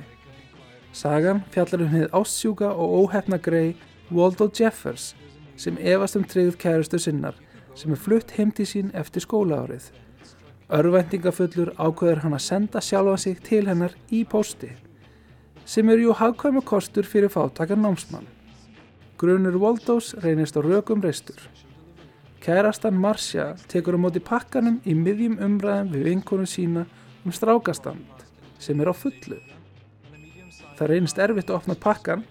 Sagan 0.93 1.41
fjallar 1.49 1.87
um 1.87 1.93
hið 1.95 2.11
ástsjúka 2.13 2.69
og 2.75 3.07
óhefna 3.07 3.41
grei 3.41 3.73
Waldo 4.11 4.51
Jeffers 4.53 5.15
sem 5.57 5.77
efast 5.81 6.15
um 6.15 6.23
tryggð 6.23 6.57
kærustu 6.61 6.99
sinnar 7.01 7.35
sem 7.75 7.91
er 7.93 8.01
flutt 8.01 8.31
heim 8.37 8.51
til 8.51 8.65
sín 8.65 8.91
eftir 8.97 9.25
skólaárið. 9.25 9.91
Örvæntingafullur 10.73 11.73
ákveður 11.77 12.23
hann 12.23 12.35
að 12.35 12.45
senda 12.45 12.81
sjálfa 12.81 13.17
sig 13.21 13.41
til 13.43 13.65
hennar 13.67 13.93
í 14.11 14.23
pósti 14.25 14.73
sem 15.67 15.89
er 15.91 15.99
jú 15.99 16.13
hagkvæmu 16.15 16.61
kostur 16.63 17.03
fyrir 17.03 17.31
fátakar 17.31 17.75
námsmann. 17.75 18.27
Grunur 19.19 19.57
Waldos 19.59 20.13
reynist 20.23 20.55
á 20.55 20.63
rökum 20.63 21.01
reistur. 21.03 21.39
Kærastan 22.39 22.95
Marcia 22.95 23.55
tekur 23.67 23.97
á 23.97 23.99
móti 23.99 24.21
pakkanum 24.23 24.79
í 24.87 24.93
miðjum 24.95 25.35
umræðum 25.43 25.91
við 25.91 26.07
vinkonu 26.07 26.47
sína 26.47 26.85
um 27.25 27.35
strákastand 27.35 28.23
sem 28.59 28.79
er 28.79 28.91
á 28.91 28.95
fullu. 28.95 29.41
Það 30.77 30.89
reynist 30.93 31.19
erfitt 31.19 31.51
að 31.51 31.59
opna 31.59 31.75
pakkan 31.75 32.23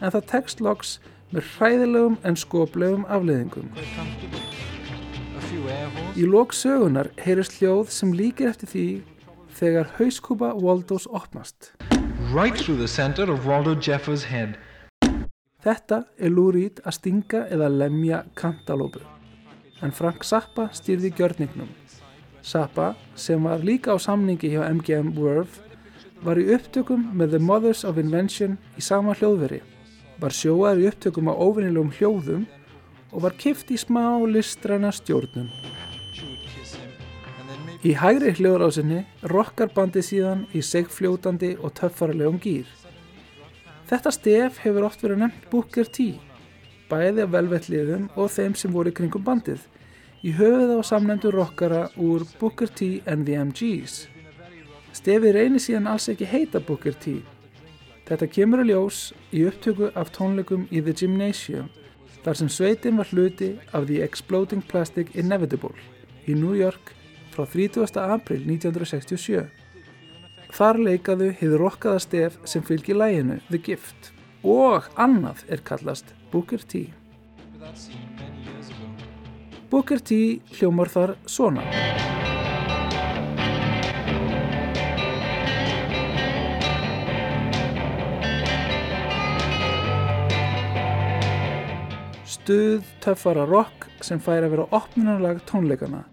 en 0.00 0.12
það 0.12 0.28
tekst 0.30 0.62
loks 0.62 0.98
með 1.34 1.50
hræðilegum 1.56 2.18
en 2.22 2.36
skoplegum 2.36 3.04
afleiðingum. 3.08 3.72
quite 3.74 3.96
comfortable. 3.96 4.40
A 5.36 5.40
few 5.48 5.68
air 5.68 5.88
holes. 5.96 6.16
Í 6.16 6.24
lók 6.26 6.54
sögunar 6.54 7.10
heyrist 7.18 7.58
hljóð 7.58 7.90
sem 7.90 8.12
líkir 8.12 8.52
eftir 8.52 8.68
því 8.70 8.86
þegar 9.56 9.90
hauskúpa 9.98 10.52
Waldos 10.54 11.06
opnast. 11.06 11.72
Right 12.34 12.56
through 12.56 12.78
the 12.78 12.88
center 12.88 13.30
of 13.30 13.46
Waldo 13.46 13.74
Jeffers' 13.74 14.24
head. 14.24 14.56
Þetta 15.66 16.04
er 16.22 16.30
Reed 16.30 16.80
að 16.86 16.94
stinga 16.94 17.46
eða 17.50 17.68
lemja 17.68 18.24
kantalópu. 18.34 19.00
En 19.82 19.90
Frank 19.90 20.24
Zappa 20.24 20.68
stýrði 20.72 21.10
gjörningnum. 21.10 21.68
Zappa, 22.42 22.94
sem 23.16 23.42
var 23.42 23.58
líka 23.58 23.90
á 23.90 23.98
samningi 23.98 24.52
hjá 24.52 24.62
MGM 24.70 25.10
Verve, 25.16 25.58
var 26.22 26.38
í 26.38 26.46
upptökum 26.54 27.10
með 27.18 27.34
The 27.34 27.40
Mothers 27.42 27.82
of 27.84 27.98
Invention 27.98 28.58
í 28.78 28.84
sama 28.84 29.16
hljóðveri. 29.18 29.60
Var 30.16 30.32
sjóaður 30.32 30.82
í 30.82 30.86
upptökum 30.90 31.28
á 31.28 31.34
óvinnilegum 31.36 31.92
hljóðum 31.92 32.46
og 33.12 33.24
var 33.26 33.36
kift 33.36 33.68
í 33.72 33.76
smá 33.80 34.16
listræna 34.24 34.92
stjórnum. 34.94 35.50
Í 37.84 37.92
hægri 37.94 38.32
hljóðrásinni 38.38 39.02
rokkar 39.30 39.68
bandið 39.76 40.06
síðan 40.08 40.46
í 40.56 40.62
segfljótandi 40.64 41.52
og 41.60 41.74
töffarlegum 41.76 42.40
gýr. 42.42 42.66
Þetta 43.86 44.10
stef 44.10 44.56
hefur 44.64 44.88
oft 44.88 45.04
verið 45.04 45.20
nefnt 45.22 45.44
Booker 45.52 45.86
T, 45.86 46.08
bæði 46.90 47.22
af 47.22 47.30
velvettliðum 47.36 48.08
og 48.16 48.32
þeim 48.34 48.56
sem 48.58 48.72
voru 48.74 48.90
kringum 48.96 49.22
bandið, 49.26 49.60
í 50.26 50.32
höfuð 50.34 50.72
á 50.74 50.88
samnefndu 50.88 51.30
rockara 51.36 51.84
úr 52.00 52.24
Booker 52.40 52.72
T 52.72 53.04
and 53.06 53.28
the 53.28 53.36
MGs. 53.38 54.06
Stefið 54.96 55.36
reynir 55.36 55.62
síðan 55.62 55.92
alls 55.92 56.08
ekki 56.10 56.26
heita 56.26 56.58
Booker 56.64 56.96
T. 56.96 57.20
Þetta 58.06 58.28
kemur 58.30 58.62
að 58.62 58.68
ljós 58.70 58.98
í 59.34 59.42
upptöku 59.48 59.88
af 59.98 60.12
tónleikum 60.14 60.68
í 60.70 60.78
The 60.78 60.94
Gymnasium, 60.94 61.66
þar 62.22 62.38
sem 62.38 62.50
sveitin 62.50 63.00
var 63.00 63.10
hluti 63.10 63.56
af 63.74 63.88
The 63.88 64.02
Exploding 64.04 64.62
Plastic 64.70 65.10
Inevitable 65.18 65.74
í 66.30 66.36
New 66.38 66.54
York 66.54 66.92
frá 67.34 67.44
30. 67.50 67.98
april 67.98 68.44
1967. 68.46 69.48
Þar 70.54 70.78
leikaðu 70.86 71.32
hið 71.40 71.56
rokkaða 71.58 72.04
stef 72.04 72.38
sem 72.46 72.62
fylgir 72.62 73.00
læginu 73.00 73.40
The 73.50 73.58
Gift 73.58 74.12
og 74.46 74.86
annað 74.94 75.42
er 75.50 75.64
kallast 75.66 76.14
Booker 76.30 76.62
T. 76.62 76.86
Booker 79.66 79.98
T 79.98 80.38
hljómar 80.54 80.94
þar 80.94 81.16
svona. 81.26 81.66
Stuð, 92.46 92.84
töffara 93.02 93.42
rock 93.42 93.88
sem 94.06 94.20
fær 94.22 94.44
að 94.46 94.52
vera 94.52 94.66
opnunarlag 94.76 95.40
tónleikana. 95.48 96.04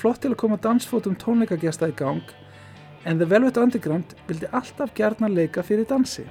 Flott 0.00 0.22
til 0.22 0.30
að 0.32 0.38
koma 0.40 0.56
dansfótum 0.56 1.18
tónleikagjasta 1.20 1.90
í 1.90 1.96
gang 1.98 2.32
en 3.04 3.20
The 3.20 3.28
Velvet 3.28 3.60
Underground 3.60 4.14
vildi 4.30 4.48
alltaf 4.56 4.96
gerna 4.96 5.28
leika 5.28 5.60
fyrir 5.60 5.84
dansi. 5.90 6.24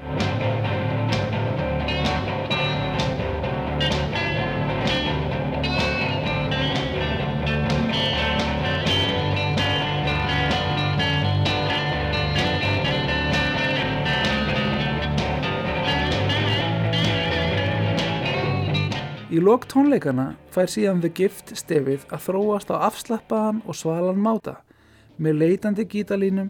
Í 19.39 19.41
lok 19.45 19.69
tónleikana 19.71 20.33
fær 20.51 20.67
síðan 20.67 20.99
The 20.99 21.09
Gift 21.15 21.53
stefið 21.55 22.01
að 22.11 22.25
þróast 22.25 22.73
á 22.75 22.83
afslappaðan 22.89 23.61
og 23.63 23.77
svalan 23.79 24.19
máta 24.19 24.57
með 25.15 25.39
leitandi 25.39 25.85
gítalínum 25.87 26.49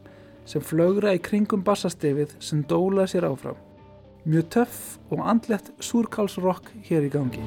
sem 0.49 0.63
flögra 0.65 1.13
í 1.13 1.21
kringum 1.21 1.61
bassastefið 1.67 2.33
sem 2.41 2.63
dóla 2.65 3.05
sér 3.05 3.29
áfram. 3.29 3.59
Mjög 4.25 4.49
töff 4.55 4.81
og 5.13 5.21
andlegt 5.21 5.69
súrkálsrock 5.85 6.73
hér 6.89 7.05
í 7.05 7.13
gangi. 7.13 7.45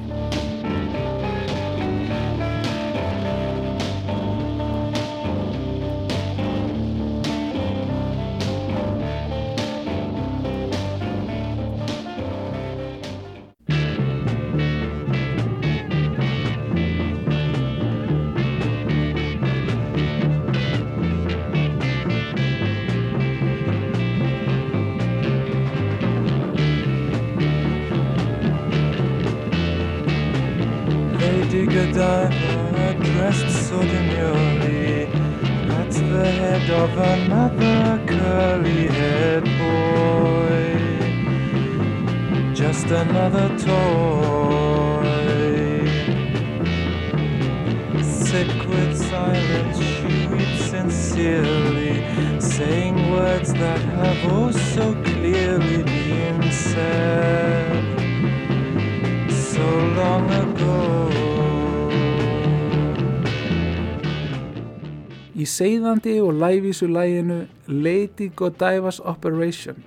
Seiðandi 65.53 66.17
og 66.23 66.39
lævísu 66.41 66.87
læginu 66.89 67.43
Lady 67.67 68.29
Godiva's 68.35 68.99
Operation 69.05 69.83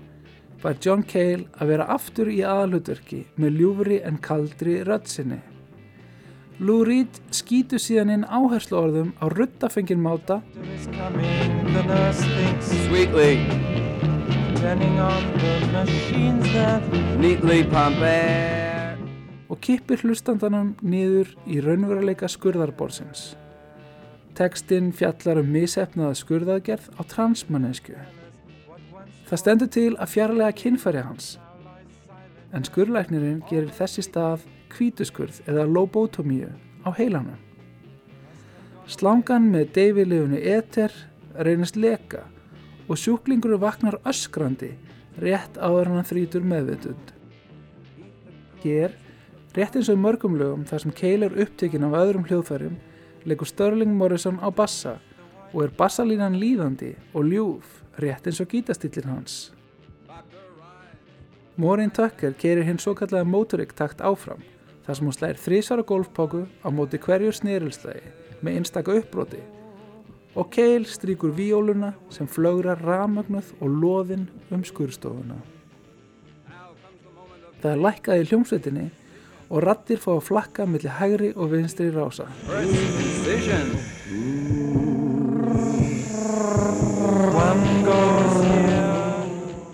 var 0.62 0.76
John 0.84 1.02
Cale 1.02 1.46
að 1.58 1.70
vera 1.72 1.86
aftur 1.94 2.30
í 2.32 2.40
aðalhutverki 2.46 3.20
með 3.40 3.60
ljúfri 3.60 3.98
en 4.06 4.18
kaldri 4.22 4.78
röddsinni. 4.86 5.38
Lou 6.58 6.80
Reed 6.88 7.20
skýtu 7.34 7.78
síðan 7.82 8.14
inn 8.14 8.24
áherslu 8.24 8.78
orðum 8.80 9.12
á 9.20 9.28
ruttafengin 9.28 10.00
máta 10.00 10.40
Sweetly, 12.86 13.36
neatly 17.20 17.62
pumped. 17.70 18.86
og 19.48 19.60
kippir 19.62 20.02
hlustandanum 20.02 20.74
niður 20.82 21.34
í 21.46 21.60
raunveruleika 21.62 22.28
skurðarborsins. 22.30 23.34
Tekstinn 24.36 24.90
fjallar 24.92 25.38
um 25.40 25.46
misefnaða 25.48 26.16
skurðaðgerð 26.20 26.90
á 27.00 27.02
transmannesku. 27.08 27.94
Það 29.26 29.40
stendur 29.40 29.70
til 29.72 29.92
að 29.96 30.10
fjarlæga 30.12 30.56
kynfæri 30.60 31.04
hans, 31.06 31.28
en 32.52 32.66
skurðlæknirinn 32.68 33.38
gerir 33.48 33.72
þessi 33.74 34.04
stað 34.04 34.44
kvítuskurð 34.74 35.38
eða 35.48 35.64
lobotomíu 35.70 36.50
á 36.84 36.92
heilanum. 36.98 37.38
Slangan 38.86 39.48
með 39.50 39.72
deyfiliðinu 39.78 40.42
eter 40.52 40.92
reynist 41.48 41.78
leka 41.80 42.26
og 42.86 43.00
sjúklingur 43.00 43.56
vaknar 43.62 43.96
öskrandi 44.06 44.74
rétt 45.22 45.56
áður 45.56 45.94
hann 45.94 46.06
þrítur 46.06 46.44
meðvitund. 46.44 47.14
Hér, 48.60 48.92
rétt 49.56 49.80
eins 49.80 49.88
og 49.88 49.98
mörgum 50.04 50.36
lögum 50.36 50.68
þar 50.68 50.84
sem 50.84 50.94
er 51.24 51.40
upptekinn 51.40 51.88
af 51.88 51.96
öðrum 52.02 52.28
hljóðfærum, 52.28 52.76
leikur 53.26 53.48
Sterling 53.50 53.92
Morrison 53.98 54.38
á 54.38 54.48
bassa 54.54 54.96
og 55.52 55.64
er 55.64 55.74
bassalínan 55.78 56.38
líðandi 56.38 56.94
og 57.12 57.26
ljúf 57.26 57.80
rétt 57.98 58.28
eins 58.28 58.40
og 58.42 58.50
gítastillin 58.52 59.10
hans. 59.10 59.50
Maureen 61.56 61.90
Tucker 61.90 62.36
keirir 62.36 62.66
hinn 62.68 62.78
svo 62.78 62.94
kallega 62.94 63.24
motorik 63.24 63.72
takt 63.74 64.02
áfram 64.04 64.44
þar 64.86 64.98
sem 64.98 65.08
hún 65.08 65.16
slæðir 65.16 65.42
þrísvara 65.42 65.86
golfpáku 65.88 66.44
á 66.62 66.68
móti 66.70 67.00
hverjur 67.02 67.34
snerilslægi 67.34 68.12
með 68.44 68.60
einstaka 68.60 68.94
uppbroti 69.00 69.40
og 70.36 70.50
Cale 70.52 70.84
stríkur 70.84 71.32
víóluna 71.32 71.94
sem 72.12 72.28
flögrar 72.28 72.82
ramögnuð 72.84 73.54
og 73.60 73.72
loðin 73.72 74.26
um 74.52 74.62
skurstofuna. 74.64 75.38
Það 77.62 77.70
er 77.72 77.80
lækkað 77.80 78.20
í 78.20 78.26
hljómsveitinni 78.28 78.86
og 79.50 79.62
rattir 79.62 80.00
fá 80.02 80.12
að 80.16 80.24
flakka 80.26 80.66
millir 80.66 80.96
hægri 80.98 81.32
og 81.36 81.50
vinstri 81.52 81.90
rása. 81.94 82.26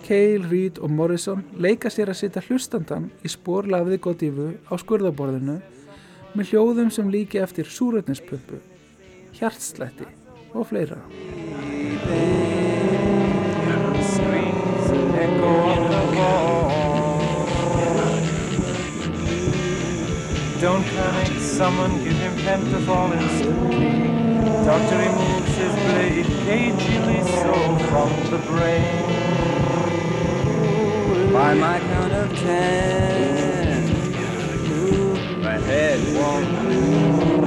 Cale, 0.03 0.49
Reed 0.51 0.81
og 0.83 0.91
Morrison 0.91 1.45
leika 1.57 1.91
sér 1.93 2.13
að 2.13 2.21
setja 2.21 2.43
hlustandan 2.49 3.11
í 3.25 3.31
spórlafiði 3.33 4.01
Godivu 4.03 4.49
á 4.69 4.75
skurðaborðinu 4.81 5.61
með 6.37 6.53
hljóðum 6.53 6.91
sem 6.93 7.09
líki 7.13 7.41
eftir 7.41 7.69
súrötnispumpu, 7.69 8.61
hjartslætti 9.39 10.09
og 10.53 10.69
fleira. 10.69 11.01
Don't 20.63 20.85
panic, 20.85 21.41
someone 21.41 22.05
give 22.05 22.15
him 22.15 22.37
Pentafol 22.37 23.13
instantly. 23.21 24.07
Doctor 24.65 24.97
removes 24.97 25.57
his 25.57 25.75
blade, 25.75 26.27
cagily 26.47 27.21
so 27.25 27.53
from 27.89 28.11
the 28.31 28.39
brain. 28.47 29.03
By 31.33 31.55
my 31.55 31.81
count 31.81 32.13
of 32.13 32.39
ten. 32.39 33.91
My 35.43 35.59
head 35.59 36.01
won't 36.15 36.49
move. 36.63 37.42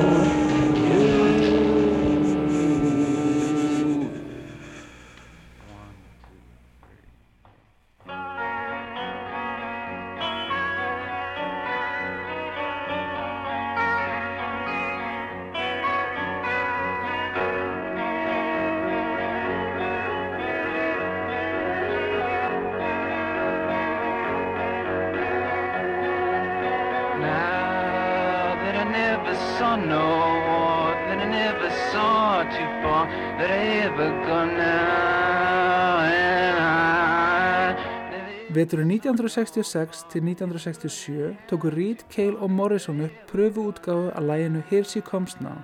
1966 39.05 40.03
til 40.09 40.21
1967 40.21 41.35
tóku 41.49 41.69
Reed, 41.69 41.95
Cale 42.09 42.37
og 42.37 42.51
Morrison 42.51 43.01
upp 43.01 43.11
pröfu 43.31 43.67
útgáfu 43.69 44.09
að 44.17 44.25
læginu 44.25 44.61
Here 44.69 44.83
She 44.83 45.01
Comes 45.01 45.41
Now 45.41 45.61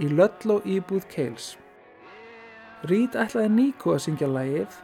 í 0.00 0.08
Ludlow 0.08 0.62
íbúð 0.64 1.04
Cales. 1.12 1.58
Reed 2.88 3.18
ætlaði 3.20 3.48
Nico 3.52 3.92
að 3.92 4.00
syngja 4.06 4.30
lægið 4.32 4.78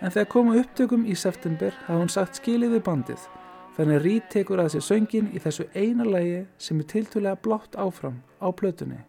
en 0.00 0.14
þegar 0.14 0.30
koma 0.32 0.56
upptökum 0.56 1.04
í 1.04 1.14
september 1.14 1.76
hafði 1.84 2.00
hún 2.00 2.14
sagt 2.14 2.40
skilið 2.40 2.72
við 2.78 2.84
bandið 2.88 3.28
þannig 3.76 4.00
að 4.00 4.04
Reed 4.08 4.30
tekur 4.32 4.64
að 4.64 4.72
sér 4.72 4.86
söngin 4.88 5.28
í 5.34 5.42
þessu 5.44 5.68
eina 5.74 6.08
lægi 6.08 6.46
sem 6.56 6.80
er 6.80 6.88
tiltúlega 6.88 7.36
blátt 7.36 7.76
áfram 7.76 8.22
á 8.40 8.48
plötunni. 8.48 9.04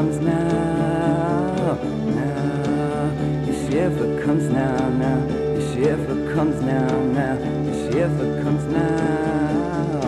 Comes 0.00 0.18
now, 0.20 1.76
now. 2.16 3.44
Your 3.44 3.70
shiver 3.70 4.22
comes 4.24 4.48
now, 4.48 4.88
now. 4.88 5.18
Your 5.28 5.74
shiver 5.74 6.34
comes 6.34 6.62
now, 6.62 6.88
now. 7.18 7.36
Your 7.66 7.92
shiver 7.92 8.42
comes 8.42 8.64
now. 8.72 10.00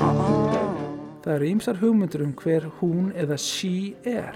Oh. 0.00 1.20
Það 1.20 1.34
eru 1.36 1.50
ýmsar 1.50 1.82
hugmyndur 1.82 2.24
um 2.24 2.32
hver 2.40 2.70
hún 2.80 3.12
eða 3.12 3.36
she 3.36 3.92
er. 4.08 4.32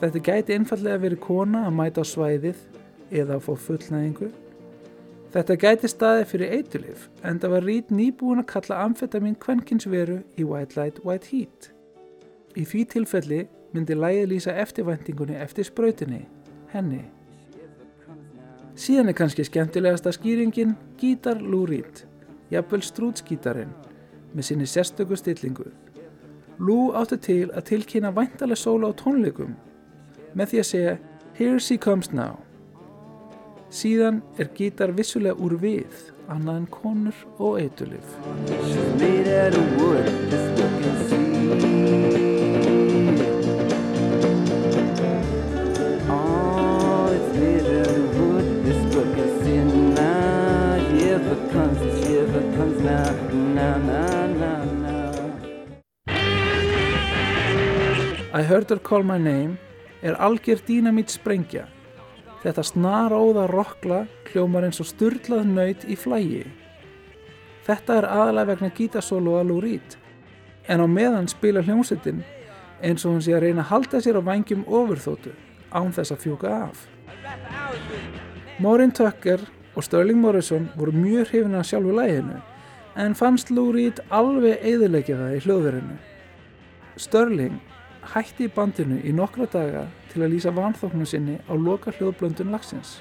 Þetta 0.00 0.24
gæti 0.30 0.56
einfallega 0.56 1.04
verið 1.04 1.24
kona 1.28 1.66
að 1.68 1.76
mæta 1.82 2.00
á 2.00 2.04
svæðið 2.08 2.66
eða 3.12 3.36
að 3.36 3.46
fá 3.50 3.54
fullnæðingu. 3.68 4.32
Þetta 5.36 5.62
gæti 5.68 5.92
staðið 5.92 6.28
fyrir 6.32 6.54
eitulif 6.56 7.08
en 7.20 7.36
það 7.36 7.58
var 7.58 7.68
Reed 7.68 7.92
nýbúin 7.92 8.40
að 8.40 8.52
kalla 8.56 8.84
amfetamin 8.88 9.36
kvenkins 9.44 9.84
veru 9.84 10.22
í 10.40 10.48
White 10.48 10.80
Light, 10.80 11.04
White 11.04 11.34
Heat. 11.34 11.74
Í 12.56 12.64
því 12.64 12.88
tilfelli 12.96 13.48
myndi 13.72 13.96
lægið 13.96 14.28
lýsa 14.30 14.54
eftirvæntingunni 14.62 15.36
eftir 15.40 15.66
sprautinni, 15.68 16.26
henni. 16.72 17.02
Síðan 18.76 19.12
er 19.12 19.16
kannski 19.16 19.44
skemmtilegasta 19.44 20.12
skýringin 20.12 20.76
gítar 21.00 21.40
Lou 21.40 21.66
Reed, 21.68 22.04
jafnvel 22.50 22.84
strútsgítarinn, 22.84 23.72
með 24.32 24.48
sinni 24.48 24.66
sérstöku 24.66 25.16
stillingu. 25.16 25.68
Lou 26.58 26.92
átti 26.96 27.18
til 27.18 27.50
að 27.50 27.68
tilkynna 27.72 28.12
væntalega 28.16 28.60
sóla 28.60 28.92
á 28.92 28.96
tónleikum 28.96 29.56
með 30.34 30.52
því 30.52 30.62
að 30.62 30.68
segja 30.70 30.96
Here 31.34 31.60
she 31.60 31.78
comes 31.78 32.12
now. 32.12 32.36
Síðan 33.72 34.20
er 34.36 34.50
gítar 34.56 34.92
vissulega 34.92 35.38
úr 35.40 35.56
við, 35.62 36.12
annað 36.28 36.60
en 36.60 36.68
konur 36.76 37.24
og 37.40 37.56
eitulif. 37.62 38.04
I 58.34 58.42
heard 58.42 58.70
her 58.70 58.78
call 58.78 59.02
my 59.02 59.18
name 59.18 59.58
er 60.02 60.16
algjör 60.18 60.58
dínamít 60.66 61.10
sprengja. 61.12 61.66
Þetta 62.42 62.62
snaróða 62.64 63.44
rockla 63.50 64.00
hljómar 64.32 64.64
eins 64.66 64.80
og 64.82 64.88
sturlað 64.88 65.44
nöyt 65.46 65.84
í 65.84 65.94
flægi. 65.96 66.42
Þetta 67.62 67.98
er 68.00 68.08
aðalega 68.10 68.50
vegna 68.50 68.70
gítasólu 68.74 69.36
að 69.38 69.52
Reed. 69.62 69.96
En 70.66 70.80
á 70.80 70.86
meðan 70.88 71.28
spila 71.28 71.62
hljómsettin 71.62 72.24
eins 72.82 73.04
og 73.04 73.14
hún 73.14 73.22
sé 73.22 73.36
að 73.36 73.44
reyna 73.46 73.62
að 73.62 73.70
halda 73.70 74.00
sér 74.00 74.18
á 74.18 74.22
vangjum 74.26 74.64
ofurþótu 74.66 75.36
án 75.70 75.92
þess 75.92 76.12
að 76.12 76.22
fjúka 76.24 76.54
af. 76.66 76.88
Maureen 78.58 78.90
Tucker 78.90 79.40
og 79.76 79.84
Sterling 79.84 80.18
Morrison 80.18 80.70
voru 80.76 80.92
mjög 80.92 81.30
hrifin 81.30 81.54
að 81.54 81.68
sjálfu 81.70 81.94
læginu 81.94 82.40
en 82.96 83.14
fannst 83.14 83.50
Lou 83.50 83.70
Reed 83.72 84.00
alveg 84.12 84.60
eðilegja 84.60 85.16
það 85.20 85.36
í 85.36 85.42
hljóðverinu. 85.46 85.96
Sterling 87.00 87.60
hætti 88.12 88.48
í 88.48 88.52
bandinu 88.52 88.98
í 89.06 89.14
nokkra 89.16 89.46
daga 89.52 89.86
til 90.12 90.24
að 90.24 90.34
lýsa 90.34 90.52
vanþóknum 90.54 91.08
sinni 91.08 91.38
á 91.48 91.54
loka 91.54 91.94
hljóðblöndun 91.96 92.52
lagsins. 92.52 93.00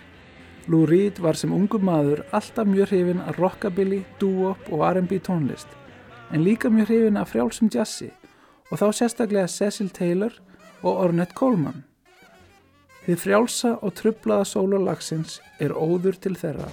Lou 0.70 0.86
Reed 0.86 1.20
var 1.20 1.36
sem 1.36 1.54
ungu 1.54 1.82
maður 1.82 2.24
alltaf 2.32 2.70
mjög 2.70 2.92
hrifin 2.92 3.24
af 3.26 3.40
rockabilly, 3.42 4.04
doo-wop 4.22 4.70
og 4.70 4.86
R&B 4.92 5.18
tónlist, 5.26 5.68
en 6.32 6.46
líka 6.46 6.70
mjög 6.70 6.92
hrifin 6.92 7.18
af 7.18 7.34
frjálsum 7.34 7.72
jazzi 7.74 8.12
og 8.72 8.80
þá 8.80 8.88
sérstaklega 8.96 9.48
Cecil 9.52 9.90
Taylor 9.90 10.38
og 10.82 11.08
Ornette 11.08 11.36
Coleman. 11.36 11.84
Þið 13.06 13.24
frjálsa 13.24 13.74
og 13.82 13.96
trublaða 13.98 14.46
sóla 14.46 14.80
lagsins 14.80 15.42
er 15.60 15.74
óður 15.74 16.22
til 16.22 16.38
þeirra. 16.38 16.70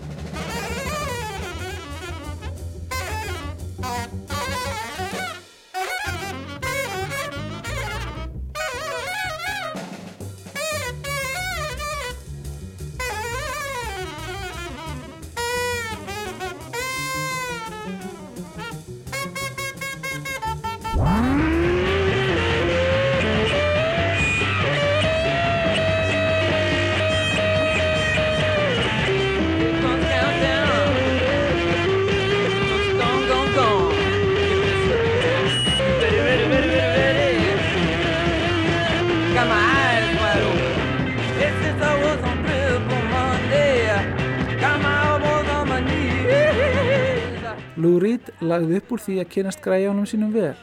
Upp 48.89 48.97
úr 48.97 49.03
því 49.05 49.19
að 49.21 49.33
kynast 49.35 49.61
græjánum 49.61 50.07
sínum 50.09 50.31
vel 50.33 50.57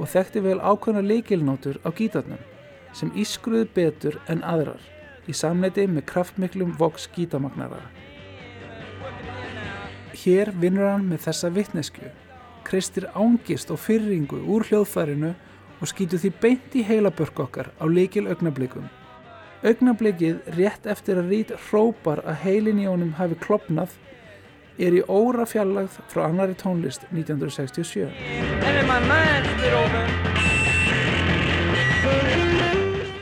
og 0.00 0.08
þekkti 0.08 0.40
vel 0.40 0.56
ákveðna 0.64 1.02
leikilnótur 1.04 1.76
á 1.84 1.92
gítarnum 1.92 2.40
sem 2.96 3.10
ískruði 3.12 3.66
betur 3.76 4.16
en 4.32 4.40
aðrar 4.48 4.80
í 5.28 5.34
samleiti 5.36 5.84
með 5.90 6.06
kraftmiklum 6.08 6.72
voks 6.80 7.04
gítamagnara. 7.12 7.82
Hér 10.16 10.54
vinnur 10.56 10.88
hann 10.88 11.04
með 11.10 11.26
þessa 11.26 11.50
vitnesku, 11.52 12.08
kristir 12.64 13.10
ángist 13.12 13.68
og 13.70 13.82
fyrringu 13.84 14.40
úr 14.40 14.64
hljóðfærinu 14.70 15.34
og 15.76 15.90
skýtur 15.90 16.22
því 16.22 16.32
beint 16.40 16.78
í 16.80 16.86
heilabörk 16.86 17.44
okkar 17.44 17.68
á 17.76 17.84
leikil 17.84 18.24
augnablikum. 18.30 18.88
Augnablikið 19.66 20.40
rétt 20.56 20.88
eftir 20.88 21.20
að 21.20 21.28
Reed 21.34 21.52
hrópar 21.68 22.24
að 22.24 22.40
heilin 22.46 22.80
í 22.80 22.88
honum 22.88 23.12
hafi 23.20 23.36
klopnað 23.44 23.92
er 24.78 24.96
í 24.98 25.02
óra 25.08 25.46
fjarlagð 25.48 25.98
frá 26.12 26.26
annari 26.28 26.54
tónlist 26.58 27.06
1967. 27.12 28.10
And 28.62 28.76
in 28.80 28.86
my 28.86 29.00
mind 29.00 29.46
split 29.54 29.74
open. 29.74 30.06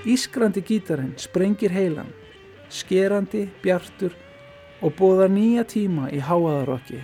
Ískrandi 0.04 0.60
gítarinn 0.60 1.14
sprengir 1.16 1.72
heilan, 1.72 2.10
skerandi, 2.68 3.46
bjartur 3.64 4.12
og 4.84 4.92
bóðar 4.98 5.32
nýja 5.32 5.64
tíma 5.64 6.10
í 6.12 6.20
háaðarokki. 6.20 7.00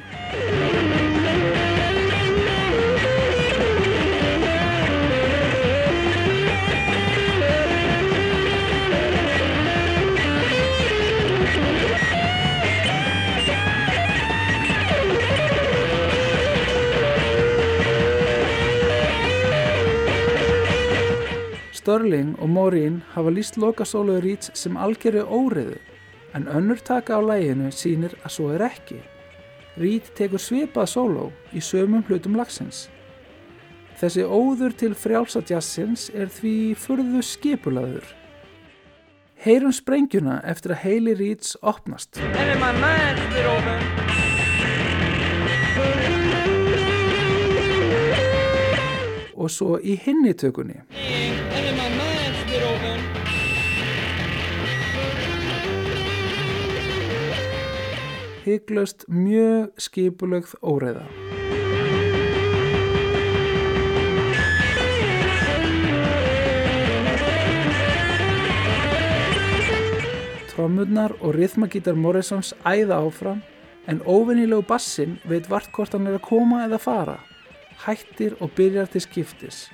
Störling 21.80 22.34
og 22.38 22.48
Maureen 22.48 23.02
hafa 23.14 23.30
líst 23.32 23.56
lokasólu 23.56 24.18
Reeds 24.20 24.50
sem 24.54 24.76
algjöru 24.76 25.22
óriðu 25.24 25.78
en 26.36 26.48
önnur 26.48 26.76
taka 26.84 27.16
á 27.16 27.20
læginu 27.24 27.70
sýnir 27.72 28.12
að 28.20 28.34
svo 28.34 28.48
er 28.52 28.66
ekki. 28.66 28.98
Reed 29.80 30.10
tekur 30.18 30.42
svipað 30.42 30.90
sóló 30.92 31.30
í 31.56 31.62
sömum 31.64 32.04
hlutum 32.04 32.36
lagsins. 32.36 32.90
Þessi 33.96 34.26
óður 34.28 34.76
til 34.76 34.92
frjálsatjassins 34.92 36.10
er 36.12 36.28
því 36.28 36.76
furðu 36.76 37.22
skipulaður. 37.24 38.04
Heyrum 39.40 39.72
sprengjuna 39.72 40.42
eftir 40.44 40.76
að 40.76 40.82
Hailey 40.84 41.16
Reeds 41.16 41.56
opnast. 41.62 42.20
In 42.20 42.60
my 42.60 42.76
mind 42.76 43.24
split 43.24 43.48
open. 43.56 43.80
Og 49.40 49.48
svo 49.48 49.80
í 49.80 49.96
hinni 49.96 50.36
Hygglust 58.40 59.04
mjög 59.08 59.74
skipulögð 59.76 60.54
óreiða. 60.64 61.02
Trommurnar 70.48 71.12
og 71.20 71.36
rithmagítar 71.36 71.98
Morrisons 72.00 72.54
æða 72.64 73.02
áfram 73.04 73.42
en 73.86 74.00
óvinnilegu 74.08 74.64
bassin 74.64 75.18
veit 75.28 75.50
vart 75.52 75.68
hvort 75.76 75.92
hann 75.92 76.08
er 76.08 76.16
að 76.16 76.24
koma 76.30 76.64
eða 76.64 76.80
fara. 76.80 77.18
Hættir 77.84 78.38
og 78.40 78.56
byrjar 78.56 78.88
til 78.88 79.04
skiptis. 79.04 79.66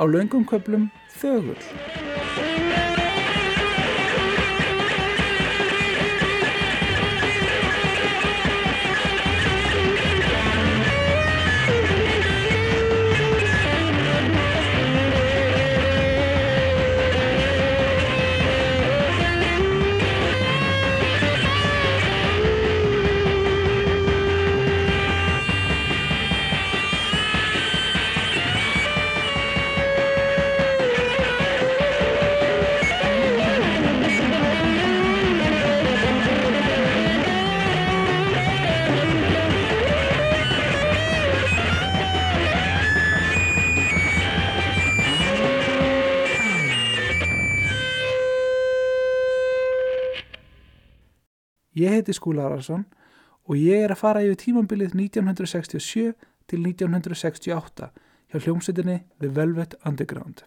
Á 0.00 0.08
löngum 0.08 0.48
köplum 0.48 0.88
þögull. 1.20 2.49
Heiti 52.00 52.16
Skúla 52.16 52.48
Arason 52.48 52.86
og 53.46 53.56
ég 53.60 53.84
er 53.84 53.94
að 53.94 54.02
fara 54.02 54.24
yfir 54.24 54.40
tímambilið 54.44 54.96
1967 54.96 56.12
til 56.50 56.64
1968 56.66 57.90
hjá 58.30 58.44
hljómsveitinni 58.44 59.02
The 59.20 59.32
Velvet 59.36 59.78
Underground. 59.84 60.46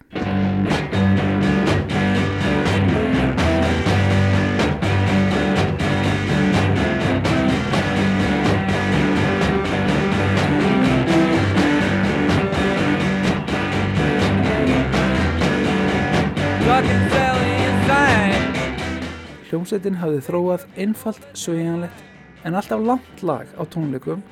Inside. 16.84 17.13
Hljómsveitin 19.54 20.00
hafði 20.00 20.22
þróað 20.26 20.62
einfalt, 20.82 21.26
sveigjanlegt 21.38 22.00
en 22.42 22.56
alltaf 22.58 22.80
langt 22.82 23.20
lag 23.22 23.46
á 23.54 23.62
tónleikum 23.70 24.24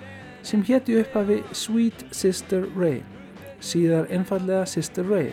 sem 0.43 0.65
héti 0.67 0.97
upphafi 0.99 1.37
Sweet 1.55 2.01
Sister 2.11 2.65
Ray, 2.75 3.05
síðar 3.63 4.09
einfallega 4.11 4.65
Sister 4.67 5.07
Ray. 5.07 5.29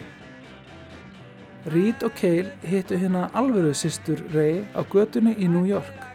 Reed 1.73 2.05
og 2.05 2.13
Cale 2.19 2.53
hittu 2.69 2.99
hérna 3.01 3.31
alvöru 3.33 3.73
Sister 3.73 4.21
Ray 4.35 4.61
á 4.77 4.85
götunni 4.93 5.33
í 5.41 5.49
New 5.49 5.65
York 5.65 6.05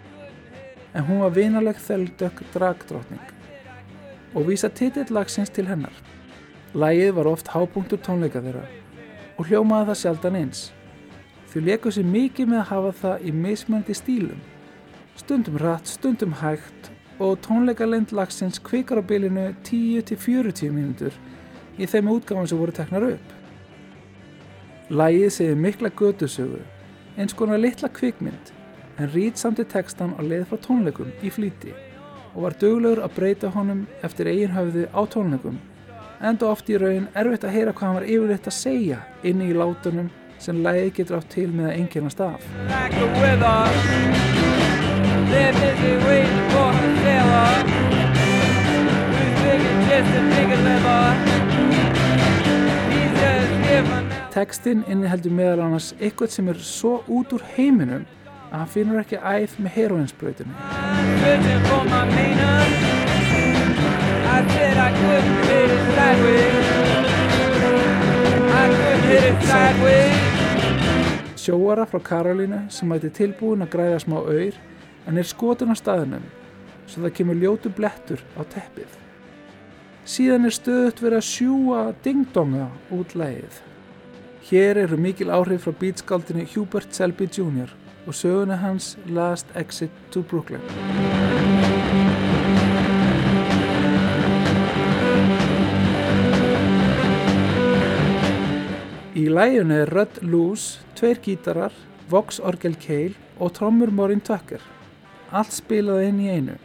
en 0.94 1.08
hún 1.08 1.24
var 1.24 1.34
vinaleg 1.34 1.82
þeldökk 1.82 2.44
dragdrottning 2.54 3.34
og 4.38 4.46
vísa 4.52 4.70
titill 4.70 5.10
lagsins 5.10 5.50
til 5.50 5.66
hennar. 5.66 5.98
Lægið 6.78 7.10
var 7.18 7.32
oft 7.34 7.50
hápunktur 7.50 7.98
tónleika 7.98 8.38
þeirra 8.38 8.68
og 9.34 9.50
hljómaði 9.50 9.90
það 9.90 10.02
sjaldan 10.04 10.42
eins. 10.44 10.64
Þau 11.54 11.60
leku 11.62 11.90
sér 11.94 12.06
mikið 12.10 12.48
með 12.50 12.58
að 12.58 12.70
hafa 12.72 12.88
það 12.98 13.20
í 13.22 13.32
mismöndi 13.38 13.94
stílum. 13.94 14.38
Stundum 15.14 15.58
rætt, 15.62 15.86
stundum 15.86 16.32
hægt 16.40 16.88
og 17.22 17.36
tónleikalend 17.46 18.10
lagsins 18.10 18.58
kvikar 18.58 18.98
á 18.98 19.06
bylinu 19.06 19.44
10-40 19.62 20.72
mínútur 20.74 21.14
í 21.78 21.86
þeim 21.86 22.10
útgáfum 22.10 22.48
sem 22.50 22.58
voru 22.58 22.74
teknar 22.74 23.06
upp. 23.06 23.28
Lægið 24.90 25.30
segir 25.36 25.60
mikla 25.62 25.92
gödusögu, 25.94 26.58
eins 27.14 27.36
konar 27.38 27.62
litla 27.62 27.86
kvikmynd, 28.00 28.50
en 28.98 29.14
Reed 29.14 29.38
samti 29.38 29.62
textan 29.62 30.16
á 30.18 30.26
leið 30.26 30.48
frá 30.50 30.58
tónleikum 30.66 31.14
í 31.22 31.30
flýti 31.30 31.70
og 32.34 32.48
var 32.48 32.58
duglegur 32.58 33.04
að 33.06 33.14
breyta 33.14 33.52
honum 33.54 33.86
eftir 34.02 34.26
eigin 34.26 34.56
höfðu 34.58 34.88
á 34.90 35.06
tónleikum, 35.06 35.62
enda 36.18 36.50
oft 36.50 36.66
í 36.66 36.82
raun 36.82 37.06
erfitt 37.14 37.46
að 37.46 37.54
heyra 37.60 37.78
hvað 37.78 37.86
hann 37.86 37.98
var 38.00 38.10
yfirleitt 38.10 38.50
að 38.50 38.58
segja 38.58 39.00
inni 39.22 39.52
í 39.52 39.58
látunum 39.62 40.10
sem 40.44 40.60
lægið 40.64 40.90
getur 40.98 41.16
átt 41.18 41.30
til 41.32 41.48
með 41.56 41.66
að 41.70 41.76
einkennast 41.78 42.20
af. 42.20 42.42
Like 42.68 42.94
the 42.98 43.06
weather. 43.22 43.62
They're 45.30 45.54
busy 45.56 45.92
waiting 46.04 46.44
for 46.52 46.70
the 46.76 46.90
sailor. 47.00 47.54
Who's 49.14 49.34
thinking 49.40 49.80
just 49.88 50.10
a 50.18 50.22
nigga 50.34 50.58
liver. 50.66 51.06
He's 52.92 53.12
just 53.22 53.54
here 53.64 53.84
for 53.88 54.00
now. 54.02 54.28
Textin 54.34 54.84
inniheldur 54.90 55.32
meðal 55.32 55.60
annars 55.68 55.88
eitthvað 56.00 56.30
sem 56.36 56.46
er 56.52 56.58
svo 56.60 56.92
út 57.08 57.32
úr 57.32 57.42
heiminum 57.56 58.04
að 58.50 58.58
hann 58.58 58.72
finnur 58.76 59.00
ekki 59.00 59.18
æð 59.22 59.50
með 59.64 59.70
heroinsbrautinni. 59.78 60.54
Sjóara 71.44 71.84
frá 71.84 72.00
Karolínu 72.00 72.62
sem 72.72 72.88
mæti 72.88 73.10
tilbúin 73.12 73.64
að 73.66 73.74
græða 73.74 73.98
smá 74.00 74.14
auður 74.16 74.56
en 75.04 75.20
er 75.20 75.26
skotin 75.28 75.74
á 75.74 75.76
staðinum 75.76 76.24
svo 76.88 77.02
það 77.04 77.14
kemur 77.18 77.40
ljótu 77.40 77.72
blettur 77.76 78.22
á 78.32 78.42
teppið. 78.54 78.94
Síðan 80.08 80.48
er 80.48 80.56
stöðut 80.56 81.02
verið 81.04 81.20
að 81.20 81.28
sjúa 81.28 81.82
dingdonga 82.04 82.68
út 82.96 83.12
lægið. 83.16 83.60
Hér 84.48 84.80
eru 84.84 85.00
mikil 85.00 85.32
áhrif 85.32 85.66
frá 85.66 85.76
beatskáldinu 85.80 86.46
Hubert 86.54 86.96
Selby 86.96 87.28
Jr. 87.28 87.72
og 88.06 88.16
söguna 88.16 88.60
hans 88.60 88.94
Last 89.08 89.52
Exit 89.56 89.92
to 90.12 90.22
Brooklyn. 90.22 91.53
Í 99.14 99.28
læginu 99.30 99.76
er 99.78 99.92
Rudd 99.94 100.16
Loose, 100.26 100.80
tveir 100.98 101.20
gítarar, 101.22 101.74
Vox 102.10 102.40
Orgel 102.42 102.74
Cale 102.82 103.14
og 103.38 103.52
trommur 103.54 103.92
Morin 103.94 104.18
Tucker. 104.18 104.58
Allt 105.30 105.54
spilaði 105.54 106.08
inn 106.10 106.18
í 106.18 106.32
einu. 106.32 106.56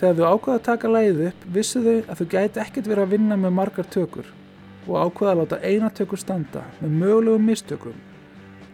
Þegar 0.00 0.16
þau 0.18 0.26
ákvaða 0.32 0.56
að 0.58 0.66
taka 0.66 0.90
lægið 0.90 1.22
upp, 1.28 1.46
vissu 1.54 1.84
þau 1.84 1.96
að 2.00 2.18
þau 2.18 2.28
gæti 2.34 2.62
ekkert 2.64 2.90
verið 2.90 3.04
að 3.04 3.14
vinna 3.14 3.38
með 3.38 3.56
margar 3.60 3.90
tökur 3.94 4.32
og 4.88 4.96
ákvaða 5.04 5.36
að 5.36 5.42
láta 5.44 5.62
eina 5.62 5.94
tökur 5.94 6.18
standa 6.18 6.64
með 6.80 6.96
mögulegum 7.04 7.46
mistökum 7.46 8.00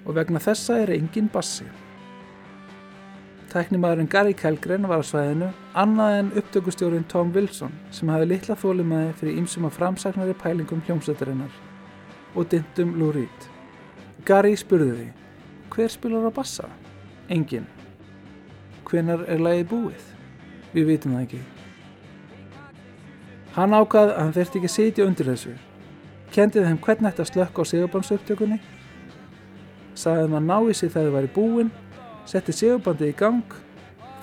og 0.06 0.16
vegna 0.16 0.40
þessa 0.40 0.78
er 0.80 0.94
engin 0.96 1.28
bassi. 1.28 1.68
Tæknimaðurinn 3.46 4.09
Gary 4.11 4.32
Kellgren 4.35 4.88
var 4.90 4.98
á 4.98 5.06
svæðinu 5.06 5.52
annað 5.78 6.14
en 6.18 6.30
upptökustjórin 6.40 7.04
Tom 7.09 7.30
Wilson 7.35 7.74
sem 7.94 8.11
hafi 8.11 8.26
litla 8.26 8.56
þólimaði 8.59 9.12
fyrir 9.20 9.38
ýmsum 9.38 9.68
að 9.68 9.76
framsagnari 9.76 10.35
pælingum 10.40 10.82
hljómsveitarinnar 10.88 11.54
og 12.35 12.48
dyntum 12.50 12.96
Lou 12.98 13.12
Reed. 13.14 13.46
Gary 14.26 14.56
spurði 14.59 14.90
því, 14.96 15.06
hver 15.70 15.94
spilar 15.94 16.26
á 16.26 16.30
bassa? 16.35 16.66
Engin. 17.30 17.68
Hvenar 18.87 19.22
er 19.30 19.38
lagið 19.38 19.70
búið? 19.70 20.11
Við 20.74 20.90
vitum 20.90 21.14
það 21.14 21.24
ekki. 21.28 21.42
Hann 23.54 23.78
ákvað 23.78 24.11
að 24.11 24.20
hann 24.24 24.37
þurfti 24.37 24.59
ekki 24.59 24.72
að 24.72 24.74
sitja 24.74 25.06
undir 25.06 25.30
þessu. 25.30 25.56
Kendið 26.35 26.66
þeim 26.66 26.82
hvernig 26.82 27.12
þetta 27.14 27.30
slökk 27.30 27.62
á 27.62 27.64
segurbandsupptökunni. 27.70 28.59
Sagði 29.94 30.26
þeim 30.26 30.38
að 30.40 30.48
ná 30.50 30.56
í 30.59 30.74
sig 30.74 30.90
þegar 30.92 31.06
þau 31.06 31.16
væri 31.20 31.35
búin, 31.38 31.70
setti 32.26 32.54
segurbandið 32.54 33.12
í 33.12 33.16
gang, 33.18 33.56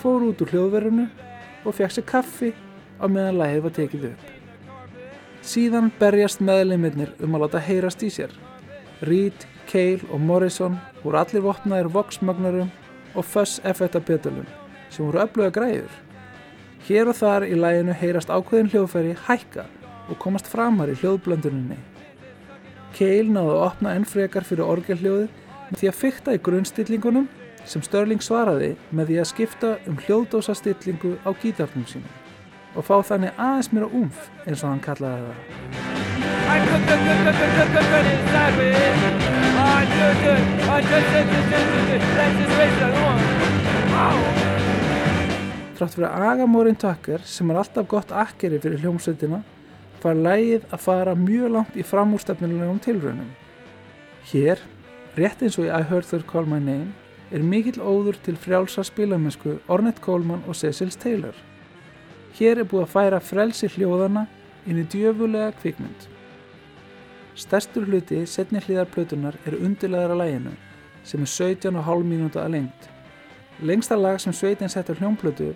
fór 0.02 0.28
út 0.28 0.42
úr 0.44 0.52
hljóðverðinu 0.52 1.08
og 1.64 1.76
fekk 1.78 1.96
sér 1.96 2.08
kaffi 2.08 2.52
á 3.00 3.06
meðan 3.08 3.40
lagið 3.40 3.66
var 3.66 3.76
tekið 3.78 4.08
upp. 4.12 4.24
Síðan 5.44 5.92
berjast 6.00 6.44
meðleimirnir 6.44 7.14
um 7.24 7.36
að 7.36 7.46
láta 7.46 7.62
heyrast 7.64 8.04
í 8.04 8.10
sér. 8.12 8.32
Reed, 9.04 9.46
Cale 9.68 10.04
og 10.12 10.22
Morrison 10.24 10.78
voru 11.04 11.20
allir 11.20 11.44
vopnaðir 11.44 11.92
voksmagnarum 11.92 12.72
og 13.14 13.28
fuss 13.28 13.60
effektabetulum 13.68 14.48
sem 14.90 15.06
voru 15.06 15.24
öfluga 15.24 15.52
græður. 15.56 15.94
Hér 16.88 17.12
og 17.12 17.18
þar 17.20 17.48
í 17.48 17.56
læginu 17.56 17.96
heyrast 17.96 18.32
ákveðin 18.32 18.72
hljóðfæri 18.72 19.16
hækka 19.28 19.66
og 20.12 20.20
komast 20.20 20.50
framar 20.52 20.92
í 20.92 20.98
hljóðblönduninni. 21.00 21.80
Cale 22.94 23.32
náðu 23.32 23.56
að 23.56 23.64
opna 23.68 23.94
enn 23.98 24.08
frekar 24.08 24.46
fyrir 24.48 24.68
orgelhljóði 24.68 25.30
með 25.70 25.80
því 25.80 25.90
að 25.90 26.00
fykta 26.02 26.36
í 26.36 26.42
grunnstillingunum 26.44 27.30
sem 27.70 27.84
Störling 27.86 28.22
svaraði 28.24 28.74
með 28.92 29.12
því 29.12 29.18
að 29.22 29.30
skipta 29.30 29.72
um 29.90 29.98
hljóðdósastillingu 30.04 31.16
á 31.24 31.30
gítarnum 31.42 31.86
sínum 31.88 32.12
og 32.74 32.86
fá 32.88 32.96
þannig 33.06 33.32
aðeins 33.38 33.70
mér 33.74 33.86
á 33.86 33.90
umf 33.90 34.20
eins 34.48 34.64
og 34.64 34.70
hann 34.72 34.84
kallaði 34.84 35.22
það. 35.28 35.38
Trátt 45.78 45.96
fyrir 45.98 46.10
Agamórin 46.10 46.78
Tucker 46.80 47.22
sem 47.26 47.50
er 47.52 47.60
alltaf 47.62 47.88
gott 47.90 48.12
akkeri 48.14 48.60
fyrir 48.62 48.82
hljómsveitina 48.84 49.44
fær 50.04 50.20
lægið 50.20 50.66
að 50.74 50.84
fara 50.84 51.16
mjög 51.16 51.54
langt 51.54 51.78
í 51.80 51.86
framúrstefnilegum 51.88 52.82
tilraunum. 52.84 53.30
Hér, 54.32 54.60
rétt 55.16 55.44
eins 55.44 55.58
og 55.60 55.68
í 55.68 55.72
I 55.72 55.84
Heard 55.88 56.10
Her 56.12 56.26
Call 56.28 56.48
My 56.50 56.60
Name, 56.60 56.92
er 57.32 57.44
mikill 57.44 57.82
óður 57.82 58.18
til 58.26 58.38
frjálsa 58.38 58.84
spilamennsku 58.84 59.58
Ornette 59.68 60.02
Coleman 60.02 60.44
og 60.48 60.56
Cecil 60.56 60.92
Taylor. 60.92 61.36
Hér 62.38 62.64
er 62.64 62.68
búið 62.70 62.88
að 62.88 62.94
færa 62.96 63.20
frelsi 63.22 63.70
hljóðana 63.70 64.26
inn 64.68 64.82
í 64.82 64.88
djöfulega 64.90 65.52
kvikmynd. 65.62 66.08
Stærstur 67.36 67.86
hluti 67.90 68.26
setni 68.30 68.62
hlýðar 68.62 68.90
plötunar 68.94 69.38
er 69.46 69.58
undirlegar 69.58 70.14
að 70.14 70.24
læginu 70.24 70.56
sem 71.04 71.22
er 71.22 71.32
17,5 71.32 72.04
mínúta 72.08 72.44
að 72.44 72.56
lengt. 72.58 72.90
Lengsta 73.62 73.98
lag 74.00 74.20
sem 74.22 74.34
sveitin 74.34 74.72
sett 74.72 74.90
á 74.90 74.98
hljómplötu 74.98 75.54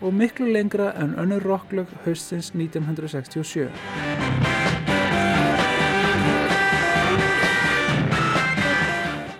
og 0.00 0.14
miklu 0.14 0.48
lengra 0.52 0.92
en 1.00 1.14
önnur 1.18 1.42
rocklög 1.42 1.86
haustins 2.04 2.52
1967. 2.54 4.35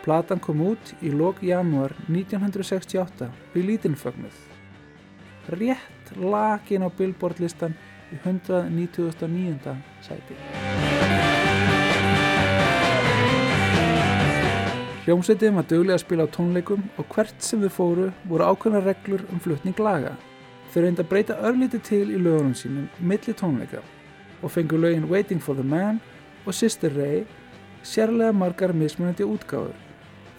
Platan 0.06 0.38
kom 0.38 0.60
út 0.62 0.92
í 1.02 1.10
lok 1.10 1.40
janúar 1.42 1.90
1968 2.06 3.26
við 3.56 3.64
lítinfögnuð. 3.72 4.36
Rétt 5.58 6.12
lakin 6.14 6.84
á 6.86 6.88
Billboard 6.94 7.40
listan 7.42 7.74
í 8.14 8.18
199. 8.22 9.72
sæti. 10.06 10.36
Hljómsveitin 15.06 15.58
var 15.58 15.66
döglega 15.66 15.96
að 15.98 16.04
spila 16.04 16.26
á 16.30 16.34
tónleikum 16.36 16.84
og 17.02 17.08
hvert 17.10 17.42
sem 17.42 17.64
þau 17.66 17.72
fóru 17.74 18.06
voru 18.30 18.46
ákveðna 18.46 18.84
reglur 18.84 19.24
um 19.34 19.42
flutning 19.42 19.82
laga. 19.82 20.12
Þau 20.70 20.84
reynda 20.84 21.02
að 21.02 21.10
breyta 21.10 21.40
örlíti 21.50 21.80
til 21.82 22.04
í 22.14 22.20
lögunum 22.20 22.54
sínum 22.54 22.86
milli 23.02 23.34
tónleika 23.34 23.82
og 24.38 24.54
fengu 24.54 24.78
lögin 24.78 25.10
Waiting 25.10 25.42
for 25.42 25.58
the 25.58 25.66
Man 25.66 25.98
og 26.46 26.54
Sister 26.54 26.94
Ray 26.94 27.24
sérlega 27.82 28.30
margar 28.30 28.70
mismunandi 28.70 29.26
útgáður 29.26 29.85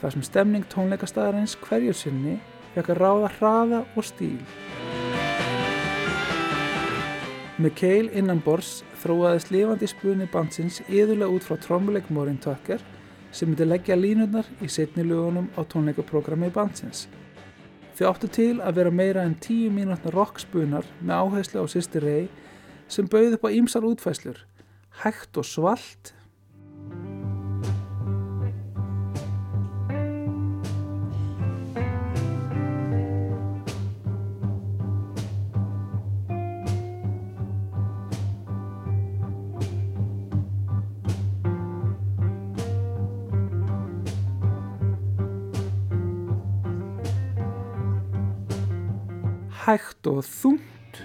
þar 0.01 0.13
sem 0.15 0.25
stemning 0.25 0.67
tónleikastæðarins 0.71 1.57
hverjur 1.63 1.97
sinni 1.97 2.37
fekk 2.75 2.93
að 2.93 3.01
ráða 3.01 3.29
hraða 3.37 3.79
og 3.97 4.05
stíl. 4.05 4.41
Með 7.57 7.73
Cale 7.79 8.13
innan 8.13 8.41
bors 8.45 8.83
þróaðist 9.01 9.49
lifandi 9.49 9.87
spunni 9.89 10.27
bandsins 10.29 10.81
yðurlega 10.85 11.33
út 11.33 11.45
frá 11.47 11.57
trommuleik 11.57 12.11
Morin 12.13 12.37
Tucker 12.37 12.83
sem 13.33 13.49
myndi 13.49 13.65
leggja 13.65 13.97
línurnar 13.97 14.45
í 14.61 14.69
setni 14.69 15.05
lögunum 15.05 15.49
á 15.57 15.65
tónleikaprogrammi 15.65 16.51
bandsins. 16.53 17.07
Þau 17.97 18.11
áttu 18.11 18.29
til 18.29 18.51
að 18.61 18.77
vera 18.77 18.93
meira 18.93 19.23
en 19.25 19.33
10 19.41 19.73
mínútna 19.73 20.13
rockspunar 20.13 20.85
með 21.01 21.15
áherslu 21.17 21.65
á 21.65 21.67
Sister 21.73 22.05
Ray 22.05 22.27
sem 22.87 23.09
bauð 23.09 23.39
upp 23.39 23.49
á 23.49 23.55
ýmsar 23.57 23.89
útfæslur, 23.89 24.37
hægt 25.01 25.41
og 25.41 25.49
svalt 25.49 26.13
hægt 49.67 50.07
og 50.07 50.23
þungt. 50.23 51.01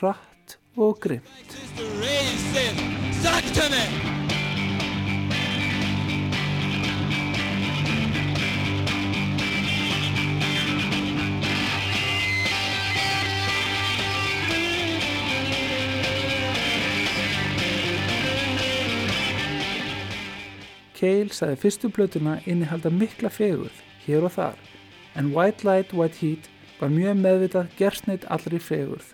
Hratt 0.00 0.56
og 0.76 0.96
grimt 1.00 1.31
Cale 21.02 21.34
sagði 21.34 21.58
fyrstu 21.58 21.90
plötuna 21.90 22.36
innihalda 22.46 22.92
mikla 22.94 23.30
fegurð 23.34 23.80
hér 24.04 24.28
og 24.28 24.36
þar 24.36 24.60
en 25.18 25.32
White 25.34 25.66
Light, 25.66 25.90
White 25.92 26.20
Heat 26.22 26.46
var 26.78 26.92
mjög 26.94 27.18
meðvitað 27.18 27.74
gersneitt 27.78 28.24
allri 28.30 28.60
fegurð. 28.62 29.08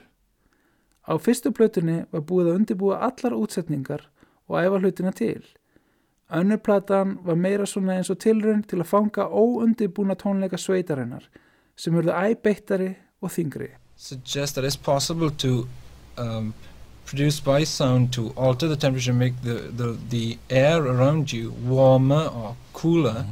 Á 1.08 1.16
fyrstu 1.16 1.50
plötunni 1.56 2.02
var 2.12 2.26
búið 2.28 2.50
að 2.50 2.58
undirbúa 2.60 3.00
allar 3.08 3.36
útsetningar 3.38 4.04
og 4.48 4.60
æfa 4.60 4.82
hlutina 4.82 5.12
til. 5.16 5.42
Önnur 6.28 6.60
platan 6.60 7.16
var 7.24 7.40
meira 7.40 7.66
svona 7.66 7.96
eins 7.96 8.12
og 8.12 8.20
tilraun 8.20 8.62
til 8.68 8.82
að 8.82 8.90
fanga 8.92 9.24
óundirbúna 9.32 10.16
tónleika 10.20 10.60
sveitarinnar 10.60 11.24
sem 11.76 11.96
verðu 11.96 12.12
æbeittari 12.12 12.94
og 13.22 13.32
þingri. 13.32 13.72
suggest 13.98 14.54
that 14.54 14.64
it's 14.64 14.76
possible 14.76 15.30
to 15.30 15.66
um, 16.16 16.54
produce 17.08 17.40
by 17.40 17.64
sound 17.64 18.12
to 18.12 18.32
alter 18.36 18.68
the 18.68 18.76
temperature, 18.76 19.14
make 19.14 19.34
the, 19.42 19.72
the, 19.80 19.96
the 20.10 20.38
air 20.50 20.82
around 20.82 21.32
you 21.32 21.54
warmer 21.64 22.28
or 22.28 22.54
cooler 22.74 23.24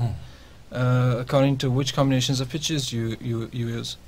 uh, 0.73 1.17
according 1.19 1.59
to 1.59 1.71
which 1.71 1.95
combinations 1.95 2.41
of 2.41 2.49
pitches 2.49 2.93
you, 2.93 3.17
you, 3.21 3.49
you 3.53 3.69
use. 3.69 3.99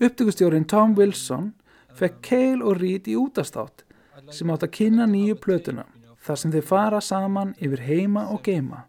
Upptökustjórin 0.00 0.66
Tom 0.66 0.94
Wilson 0.94 1.52
fekk 1.94 2.22
Cale 2.22 2.64
og 2.64 2.80
Reed 2.80 3.08
í 3.10 3.16
útastátt 3.18 3.84
sem 4.30 4.50
átt 4.50 4.66
að 4.66 4.74
kynna 4.78 5.06
nýju 5.10 5.36
plötuna 5.38 5.84
þar 6.24 6.40
sem 6.40 6.54
þeir 6.54 6.66
fara 6.66 7.00
saman 7.04 7.54
yfir 7.62 7.82
heima 7.84 8.28
og 8.32 8.42
geima. 8.46 8.84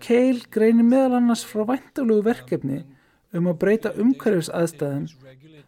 Cale 0.00 0.44
greinir 0.52 0.84
meðal 0.86 1.18
annars 1.18 1.44
frá 1.48 1.64
væntalegu 1.68 2.24
verkefni 2.24 2.82
um 3.36 3.48
að 3.50 3.60
breyta 3.64 3.92
umhverfis 3.96 4.52
aðstæðum 4.52 5.08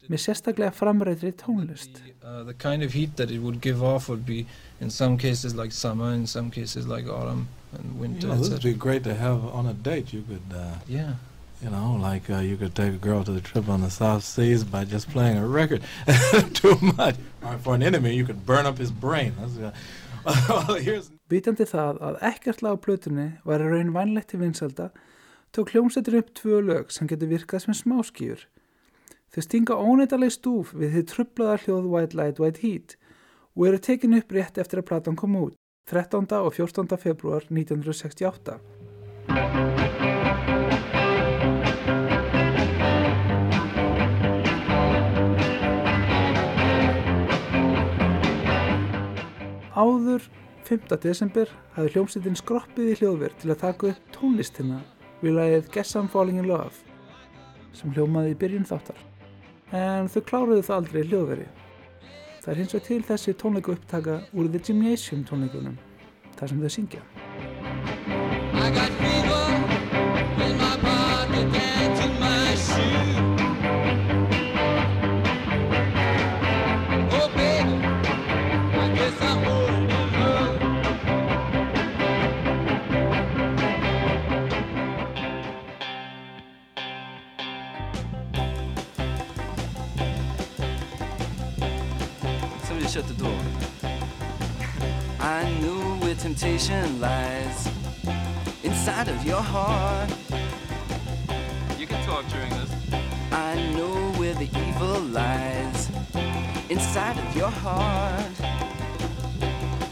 með 0.09 0.23
sérstaklega 0.25 0.73
framræðri 0.73 1.33
tónlist. 1.37 2.01
Uh, 2.23 2.43
the 2.45 2.55
kind 2.55 2.83
of 2.83 2.93
heat 2.93 3.17
that 3.17 3.31
it 3.31 3.41
would 3.41 3.61
give 3.61 3.83
off 3.83 4.09
would 4.09 4.25
be 4.27 4.47
in 4.81 4.91
some 4.91 5.17
cases 5.19 5.55
like 5.55 5.73
summer, 5.73 6.13
in 6.13 6.27
some 6.27 6.51
cases 6.51 6.87
like 6.87 7.07
autumn 7.09 7.49
and 7.73 7.95
You 7.95 8.01
winter, 8.01 8.27
know, 8.29 8.37
this 8.37 8.49
would 8.51 8.63
be 8.63 8.73
great 8.75 9.05
to 9.05 9.15
have 9.15 9.45
on 9.45 9.67
a 9.67 9.75
date. 9.75 10.13
You 10.13 10.23
could, 10.23 10.57
uh, 10.57 10.79
Yeah. 10.87 11.15
you 11.63 11.71
know, 11.71 11.99
like 12.01 12.31
uh, 12.31 12.39
you 12.39 12.57
could 12.57 12.75
take 12.75 12.93
a 12.95 12.99
girl 13.09 13.23
to 13.25 13.33
the 13.33 13.41
trip 13.41 13.69
on 13.69 13.81
the 13.83 13.91
South 13.91 14.23
Seas 14.25 14.65
by 14.65 14.85
just 14.85 15.11
playing 15.11 15.37
a 15.39 15.47
record. 15.47 15.83
Too 16.55 16.77
much. 16.97 17.17
Or 17.43 17.59
for 17.59 17.75
an 17.75 17.83
enemy, 17.83 18.15
you 18.15 18.25
could 18.25 18.47
burn 18.47 18.65
up 18.67 18.79
his 18.79 18.91
brain. 18.91 19.35
That's, 19.39 19.57
uh, 19.59 19.73
well, 20.49 20.75
here's 20.81 21.11
Vitandi 21.29 21.65
það 21.69 21.99
að 22.01 22.19
ekkert 22.25 22.63
lag 22.65 22.79
á 22.79 22.85
plötunni 22.85 23.27
var 23.45 23.61
í 23.61 23.67
raun 23.69 23.93
vænlegt 23.93 24.31
til 24.33 24.41
vinsalda, 24.41 24.87
tók 25.53 25.75
hljómsveitin 25.75 26.17
upp 26.23 26.31
tvö 26.39 26.63
lög 26.65 26.91
sem 26.93 27.09
getur 27.11 27.29
virkað 27.29 27.67
sem 27.67 27.75
smáskýjur. 27.77 28.47
Þau 29.29 29.43
stinga 29.45 29.77
óneittaleg 29.77 30.33
stúf 30.33 30.71
við 30.73 30.95
því 30.95 31.01
trublaða 31.11 31.57
hljóð 31.65 31.89
White 31.93 32.17
Light, 32.17 32.39
White 32.41 32.63
Heat 32.65 32.95
og 33.59 33.67
eru 33.69 33.81
tekinu 33.85 34.23
upp 34.23 34.31
rétt 34.33 34.61
eftir 34.63 34.81
að 34.81 34.87
platan 34.89 35.19
kom 35.21 35.35
út 35.37 35.57
13. 35.93 36.25
og 36.41 36.55
14. 36.57 36.97
februar 36.97 37.45
1968. 37.53 38.57
Áður 49.79 50.25
5. 50.69 50.97
desember 51.05 51.53
hafði 51.77 51.93
hljómsveitin 51.95 52.41
skroppið 52.41 52.95
í 52.95 52.97
hljóðverð 53.03 53.45
til 53.45 53.53
að 53.53 53.61
taka 53.67 53.93
upp 53.93 54.17
tónlistina 54.17 54.81
við 55.21 55.37
lagið 55.37 55.71
Guess 55.77 56.01
I'm 56.01 56.09
Falling 56.09 56.41
in 56.41 56.49
Love 56.49 56.81
sem 57.77 57.93
hljómaði 57.93 58.33
í 58.33 58.41
byrjun 58.41 58.67
þáttar. 58.69 59.08
En 59.77 60.09
þau 60.09 60.23
kláruðu 60.25 60.63
það 60.65 60.77
aldrei 60.79 61.03
hljóðveri. 61.11 61.49
Það 62.41 62.53
er 62.53 62.61
hins 62.63 62.75
vegar 62.75 62.87
til 62.87 63.03
þessi 63.11 63.35
tónleiku 63.37 63.75
upptaka 63.75 64.21
úr 64.33 64.49
The 64.49 64.63
Gymnasium 64.65 65.27
tónleikunum, 65.29 65.77
þar 66.39 66.55
sem 66.55 66.63
þau 66.65 66.73
syngja. 66.79 67.03
I 68.59 68.71
got 68.71 68.99
shut 92.99 93.17
the 93.17 93.23
door. 93.23 93.41
I 95.21 95.49
knew 95.61 95.83
where 96.01 96.17
temptation 96.17 97.01
lies 97.01 97.69
inside 98.65 99.09
of 99.09 99.25
your 99.25 99.41
heart. 99.41 100.11
You 101.79 101.87
can 101.87 102.05
talk 102.05 102.25
during 102.35 102.51
this. 102.59 102.71
I 103.31 103.55
know 103.77 103.95
where 104.19 104.35
the 104.35 104.49
evil 104.67 105.01
lies 105.21 105.91
inside 106.69 107.17
of 107.19 107.37
your 107.37 107.53
heart. 107.65 108.35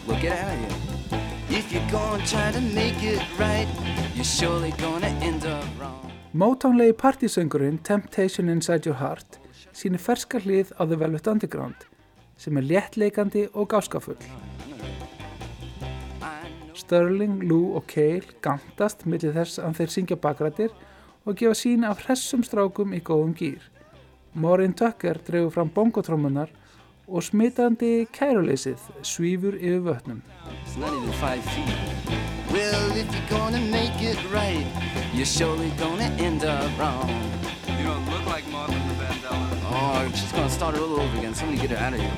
Well, 0.07 0.21
get 0.21 0.39
out 0.43 0.55
of 0.55 0.59
here. 0.63 1.59
If 1.59 1.73
you're 1.73 1.91
gonna 1.91 2.27
try 2.27 2.51
to 2.51 2.61
make 2.61 3.01
it 3.03 3.23
right, 3.39 3.69
you're 4.17 4.33
surely 4.39 4.73
gonna 4.73 5.13
end 5.29 5.47
up 5.47 5.65
wrong. 5.79 6.11
Motownlegi 6.33 6.93
partysöngurinn 6.93 7.79
Temptation 7.83 8.49
Inside 8.49 8.83
Your 8.85 8.99
Heart 8.99 9.39
sýnir 9.73 10.01
ferska 10.01 10.41
hlið 10.41 10.73
á 10.81 10.83
The 10.89 10.97
Velvet 10.97 11.27
Underground 11.27 11.96
sem 12.37 12.57
er 12.57 12.69
léttleikandi 12.69 13.47
og 13.55 13.71
gáskafull. 13.73 14.21
Sterling, 16.77 17.41
Lou 17.49 17.75
og 17.77 17.87
Cale 17.89 18.37
gantast 18.45 19.07
millir 19.09 19.33
þess 19.35 19.59
að 19.59 19.81
þeir 19.81 19.95
syngja 19.95 20.19
bakrættir 20.21 20.75
og 21.27 21.39
gefa 21.41 21.57
sína 21.59 21.91
af 21.91 22.05
hressum 22.05 22.45
strákum 22.47 22.95
í 22.95 23.01
góðum 23.01 23.35
gýr. 23.35 23.65
Maureen 24.35 24.77
Tucker 24.77 25.19
dregur 25.27 25.51
fram 25.55 25.73
bongotrómunar 25.73 26.53
og 27.09 27.23
smitandi 27.25 28.07
kæruleysið 28.13 28.83
svífur 29.03 29.57
yfir 29.57 29.83
vötnum. 29.87 30.21
Well, 32.53 32.91
right, 38.27 38.45
like. 38.53 38.86
Oh, 39.89 40.11
she's 40.13 40.33
gonna 40.33 40.51
start 40.51 40.75
it 40.75 40.81
all 40.81 40.99
over 41.01 41.17
again. 41.17 41.33
Somebody 41.33 41.61
get 41.61 41.71
her 41.71 41.77
out 41.77 41.93
of 41.93 42.01
here. 42.01 42.11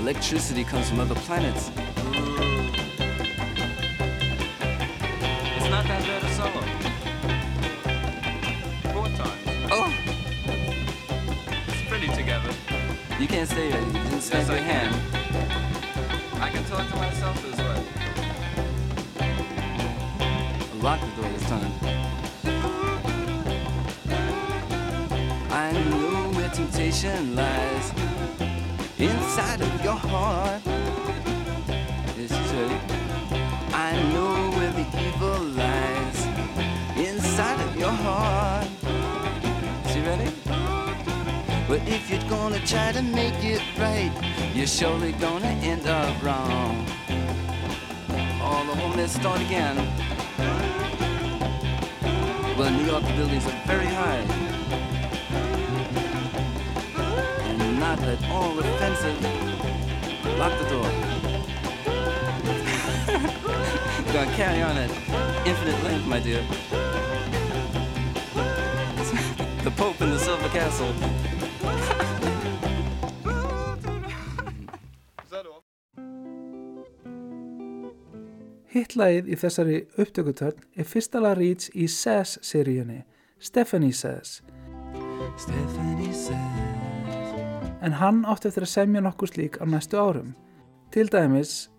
Electricity 0.00 0.64
comes 0.64 0.88
from 0.88 0.98
other 0.98 1.14
planets. 1.14 1.70
It's 5.56 5.70
not 5.70 5.86
that 5.86 6.02
bad 6.02 6.24
a 6.24 6.30
solo. 6.34 6.60
Four 8.92 9.06
times. 9.16 9.70
Oh, 9.70 9.94
It's 11.68 11.88
pretty 11.88 12.08
together. 12.08 12.52
you 13.20 13.28
can't 13.28 13.48
stay 13.48 13.70
there. 13.70 13.80
You 13.80 13.92
didn't 13.92 14.22
snap 14.22 14.40
Yes, 14.40 14.50
I 14.50 14.54
your 14.56 14.64
hand. 14.64 14.94
I 16.42 16.50
can 16.50 16.64
talk 16.64 16.88
to 16.90 16.96
myself 16.96 17.40
this 17.44 17.58
way. 17.60 17.84
Lock 20.82 21.00
the 21.00 21.22
door 21.22 21.30
this 21.30 21.44
time. 21.48 22.27
Lies 27.06 27.92
inside 28.98 29.60
of 29.60 29.84
your 29.84 29.94
heart. 29.94 30.60
She's 32.16 32.32
ready. 32.32 32.74
I 33.72 33.92
know 34.12 34.50
where 34.56 34.72
the 34.72 34.86
evil 35.06 35.38
lies 35.54 36.26
inside 36.98 37.60
of 37.60 37.76
your 37.76 37.92
heart. 37.92 38.66
Is 39.86 39.92
she 39.92 40.00
ready? 40.00 40.30
But 41.68 41.86
if 41.86 42.10
you're 42.10 42.28
gonna 42.28 42.58
try 42.66 42.90
to 42.90 43.02
make 43.02 43.44
it 43.44 43.62
right, 43.78 44.10
you're 44.52 44.66
surely 44.66 45.12
gonna 45.12 45.54
end 45.62 45.86
up 45.86 46.20
wrong. 46.20 46.84
Oh, 48.42 48.64
the 48.66 48.74
whole 48.74 48.96
mess 48.96 49.14
start 49.14 49.40
again. 49.40 49.76
Well, 52.58 52.72
New 52.72 52.86
York 52.90 53.04
buildings 53.14 53.46
are 53.46 53.62
very 53.66 53.86
high. 53.86 54.47
Not 57.88 58.02
at 58.02 58.22
all 58.30 58.58
offensive. 58.58 59.18
Lock 60.38 60.52
the 60.60 60.68
door. 60.68 60.84
Gonna 64.12 64.36
carry 64.36 64.60
on 64.60 64.76
at 64.76 64.90
infinite 65.46 65.82
length, 65.84 66.06
my 66.06 66.20
dear. 66.20 66.42
the 69.64 69.70
Pope 69.74 70.02
in 70.02 70.10
the 70.10 70.18
Silver 70.18 70.50
Castle. 70.50 70.92
Hittlagið 78.68 79.32
í 79.32 79.34
þessari 79.40 79.88
upptökutörn 79.96 80.60
er 80.76 80.84
fyrsta 80.84 81.24
lag 81.24 81.40
Reeds 81.40 81.72
í 81.72 81.88
Sass-seríunni, 81.88 83.08
Stephanie 83.40 83.96
Sass, 83.96 84.44
Stephanie 85.38 86.12
says, 86.12 86.77
en 87.82 87.92
hann 88.00 88.24
átti 88.26 88.48
eftir 88.50 88.66
að 88.66 88.72
semja 88.74 89.02
nokkur 89.04 89.30
slík 89.30 89.58
á 89.62 89.64
næstu 89.66 89.98
árum. 89.98 90.34
Til 90.92 91.08
dæmis 91.12 91.70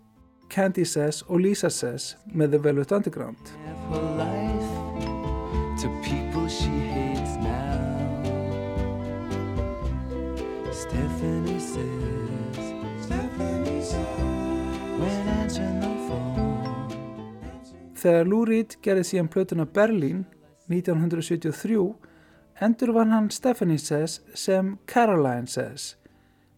Candy 0.50 0.84
Sass 0.84 1.22
og 1.28 1.40
Lisa 1.40 1.70
Sass 1.70 2.16
með 2.34 2.56
The 2.56 2.62
Velvet 2.64 2.92
Underground. 2.92 3.44
Stephanie 10.80 11.60
says, 11.60 12.74
Stephanie 13.04 13.82
says. 13.82 14.20
Þegar 18.00 18.28
Lou 18.30 18.44
Reed 18.48 18.78
gerði 18.80 19.02
síðan 19.04 19.28
plötuna 19.28 19.66
Berlin 19.68 20.22
1973 20.72 21.76
endur 22.60 22.92
vann 22.94 23.12
hann 23.12 23.30
Stephanie 23.30 23.78
Says 23.78 24.20
sem 24.34 24.78
Caroline 24.86 25.46
Says 25.46 25.94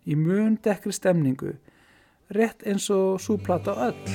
í 0.04 0.16
mun 0.18 0.58
dekkri 0.62 0.92
stemningu 0.94 1.54
rétt 2.34 2.64
eins 2.66 2.88
og 2.90 3.20
súplata 3.20 3.74
öll. 3.88 4.08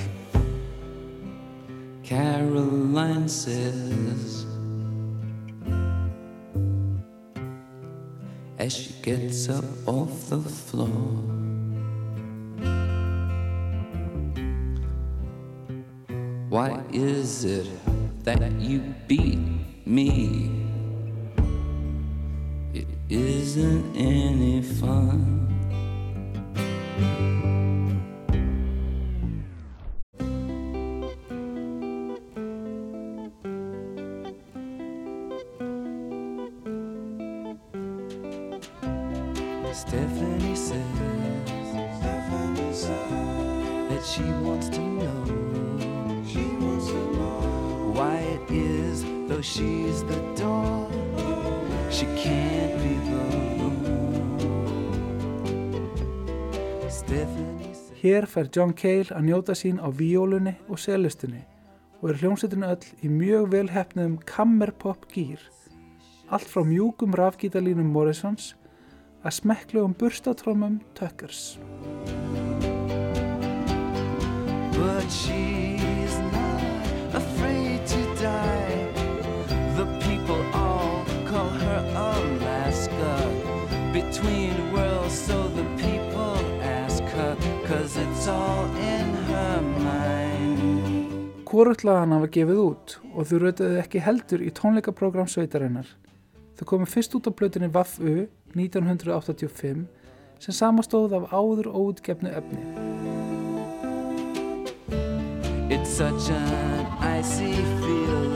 Caroline 2.03 3.27
says, 3.27 4.45
as 8.57 8.73
she 8.73 8.93
gets 9.01 9.49
up 9.49 9.65
off 9.85 10.29
the 10.29 10.39
floor. 10.39 11.23
Why 16.49 16.81
is 16.93 17.43
it 17.43 17.67
that 18.23 18.41
you 18.59 18.81
beat 19.07 19.39
me? 19.85 20.66
Isn't 23.09 23.95
any 23.95 24.61
fun. 24.61 25.46
Fær 58.37 58.49
John 58.53 58.73
Cale 58.77 59.09
að 59.17 59.25
njóta 59.25 59.57
sín 59.57 59.79
á 59.81 59.89
víólunni 59.89 60.53
og 60.69 60.77
selustunni 60.77 61.41
og 62.03 62.11
er 62.11 62.19
hljómsveitinu 62.21 62.67
öll 62.69 62.85
í 63.01 63.09
mjög 63.09 63.47
vel 63.49 63.69
hefnum 63.73 64.19
kammerpop 64.29 65.07
gýr. 65.09 65.41
Allt 66.29 66.45
frá 66.45 66.61
mjúkum 66.61 67.17
rafgítalínum 67.17 67.89
Morrisons 67.89 68.51
að 69.25 69.39
smekklegum 69.39 69.97
burstatrómum 69.97 70.77
Tuckers. 70.93 71.57
but 74.77 75.09
she's 75.09 76.17
not 76.31 77.15
afraid 77.15 77.85
to 77.87 78.01
die. 78.21 78.77
The 79.75 79.87
people 80.05 80.41
all 80.53 81.05
call 81.25 81.49
her 81.49 81.79
Alaska. 81.95 83.15
Between 83.93 84.66
lagana 91.83 92.19
var 92.21 92.29
gefið 92.29 92.59
út 92.61 92.93
og 93.15 93.25
þau 93.25 93.37
rötuðu 93.41 93.79
ekki 93.81 94.01
heldur 94.05 94.43
í 94.45 94.51
tónleikaprogram 94.53 95.29
sveitarinnar. 95.31 95.87
Þau 96.57 96.65
komu 96.69 96.85
fyrst 96.85 97.15
út 97.17 97.29
á 97.29 97.31
plötunni 97.33 97.69
Vaff-U 97.73 98.27
1985 98.53 99.87
sem 100.37 100.53
samastóð 100.53 101.17
af 101.17 101.33
áður 101.33 101.71
óutgefnu 101.73 102.29
efni. 102.29 102.61
It's 105.73 105.89
such 105.89 106.29
an 106.29 106.85
icy 107.01 107.53
feeling. 107.81 108.26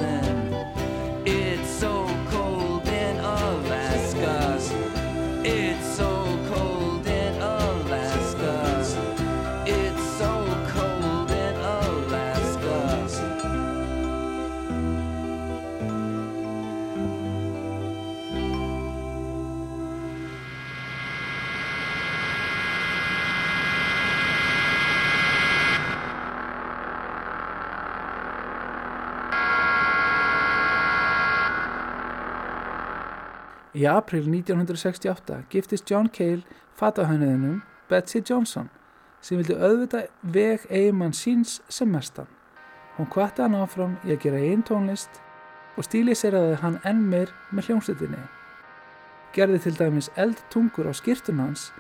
Í 33.82 33.86
april 33.90 34.28
1968 34.30 35.48
giftist 35.50 35.90
John 35.90 36.10
Cale 36.14 36.44
fatahönniðinum 36.78 37.62
Betsy 37.90 38.20
Johnson 38.22 38.68
sem 39.26 39.40
vildi 39.40 39.56
auðvita 39.58 40.04
veg 40.36 40.68
eigimann 40.70 41.16
síns 41.18 41.56
sem 41.70 41.90
mestan. 41.90 42.28
Hún 42.98 43.10
kvatti 43.10 43.42
hann 43.42 43.58
áfram 43.58 43.96
í 44.06 44.14
að 44.14 44.20
gera 44.26 44.42
einn 44.44 44.62
tónlist 44.68 45.18
og 45.80 45.88
stíliseraði 45.88 46.60
hann 46.62 46.78
enn 46.86 47.02
meir 47.10 47.34
með 47.50 47.72
hljómsveitinni. 47.72 48.22
Gerði 49.34 49.64
til 49.66 49.76
dæmis 49.80 50.12
eldtungur 50.20 50.92
á 50.92 50.94
skýrtun 50.94 51.42
hans 51.42 51.72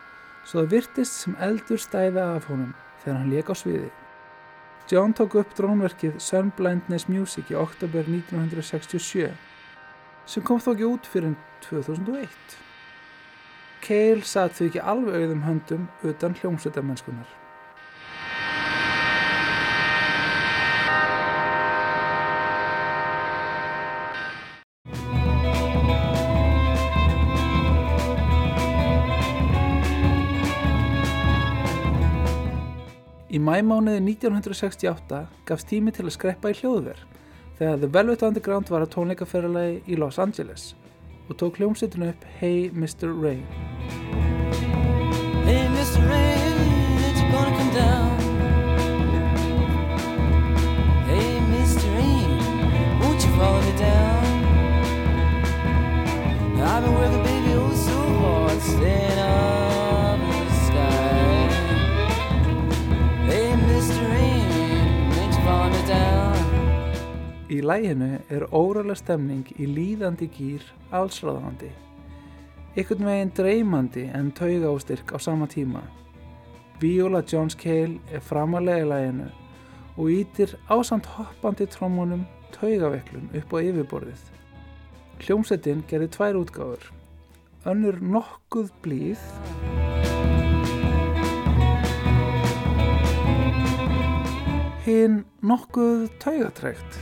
svo 0.41 0.63
það 0.63 0.73
virtist 0.73 1.21
sem 1.21 1.37
eldur 1.37 1.85
stæða 1.85 2.31
af 2.39 2.49
honum 2.49 2.73
þegar 3.03 3.19
hann 3.19 3.33
lék 3.35 3.53
á 3.53 3.55
sviði. 3.61 3.91
John 4.89 5.13
tók 5.13 5.37
upp 5.43 5.53
drónverkið 5.59 6.17
Sun 6.17 6.49
Blindness 6.57 7.05
Music 7.11 7.53
í 7.53 7.61
oktober 7.61 8.09
1967 8.09 9.50
sem 10.25 10.43
kom 10.45 10.61
þó 10.61 10.73
ekki 10.73 10.87
út 10.87 11.07
fyrir 11.09 11.35
2001. 11.65 12.57
Cale 13.81 14.25
satt 14.27 14.57
því 14.57 14.69
ekki 14.69 14.81
alveg 14.93 15.21
auðum 15.21 15.45
höndum 15.45 15.87
utan 16.05 16.35
hljómsveitamennskunar. 16.37 17.37
Í 33.31 33.39
mæmánuði 33.39 34.01
1968 34.03 35.21
gafst 35.47 35.69
tími 35.71 35.93
til 35.95 36.03
að 36.03 36.17
skreppa 36.17 36.51
í 36.51 36.57
hljóðverð 36.59 37.10
þegar 37.61 37.77
The 37.77 37.87
Velvet 37.93 38.23
Underground 38.25 38.69
var 38.73 38.81
að 38.81 38.89
tónleikaferðalagi 38.95 39.83
í 39.85 39.97
Los 40.01 40.17
Angeles 40.17 40.71
og 41.29 41.35
tók 41.37 41.59
hljómsveitinu 41.59 42.07
upp 42.09 42.23
Hey 42.39 42.71
Mr. 42.73 43.11
Rain. 43.13 43.45
Hey, 45.45 45.67
Mr. 45.69 46.01
Rain, 46.09 46.57
ain't 47.05 47.17
you 47.21 47.27
gonna 47.29 47.53
come 47.59 47.71
down? 47.75 48.17
Hey, 51.05 51.37
Mr. 51.53 51.85
Rain, 51.93 52.33
won't 52.99 53.21
you 53.21 53.31
follow 53.37 53.61
me 53.61 53.73
down? 53.77 54.25
I've 56.65 56.83
been 56.83 56.95
working, 56.95 57.23
baby, 57.29 57.53
oh 57.61 57.73
so 57.85 57.97
hard, 58.23 58.59
staying 58.61 59.19
up 59.19 60.19
in 60.19 60.45
the 60.49 60.57
sky. 60.65 61.45
Hey, 63.29 63.53
Mr. 63.69 64.01
Rain, 64.09 64.49
ain't 65.21 65.33
you 65.35 65.43
follow 65.45 65.69
me 65.69 65.87
down? 65.87 66.30
Í 67.51 67.57
læginu 67.59 68.13
er 68.31 68.45
óralega 68.55 68.95
stemning 68.95 69.49
í 69.59 69.65
líðandi 69.67 70.29
gýr 70.31 70.63
allsráðandi. 70.95 71.67
Einhvern 72.77 73.09
veginn 73.09 73.33
dreymandi 73.35 74.05
en 74.15 74.29
tauga 74.31 74.69
ástyrk 74.71 75.11
á 75.11 75.19
sama 75.19 75.49
tíma. 75.51 75.81
Viola 76.79 77.19
Jones 77.27 77.57
Cale 77.59 77.99
er 78.07 78.23
framalega 78.23 78.85
í 78.85 78.87
læginu 78.87 79.27
og 79.97 80.13
ítir 80.13 80.55
ásamt 80.71 81.11
hoppandi 81.17 81.67
trómunum 81.67 82.23
taugaveiklun 82.55 83.27
upp 83.35 83.51
á 83.51 83.57
yfirborðið. 83.59 84.23
Hljómsettin 85.19 85.83
gerði 85.91 86.07
tvær 86.15 86.39
útgáfur. 86.45 86.87
Önnur 87.67 87.99
nokkuð 87.99 88.71
blíð 88.79 89.27
hinn 94.85 95.25
nokkuð 95.41 96.09
taugatrækt. 96.19 96.99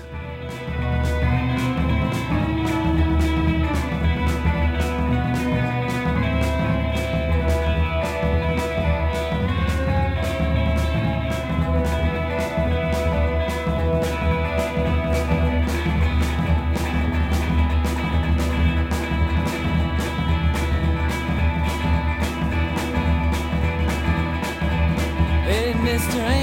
Hey, 25.47 25.73
Mr. 25.73 26.38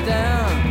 me 0.00 0.06
down? 0.06 0.70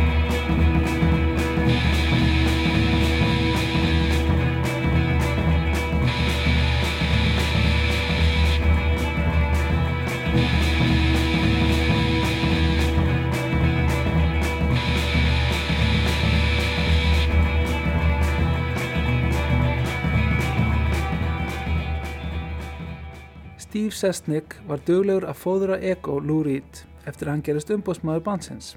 Steve 23.58 23.94
Sesnick 23.94 24.56
var 24.66 24.80
duglegur 24.86 25.28
að 25.30 25.36
fóðura 25.38 25.76
ego 25.78 26.18
Lou 26.18 26.42
Reed 26.42 26.80
eftir 27.06 27.28
að 27.28 27.36
hann 27.36 27.42
gerist 27.46 27.70
umbóðsmaður 27.70 28.24
bandsins. 28.26 28.74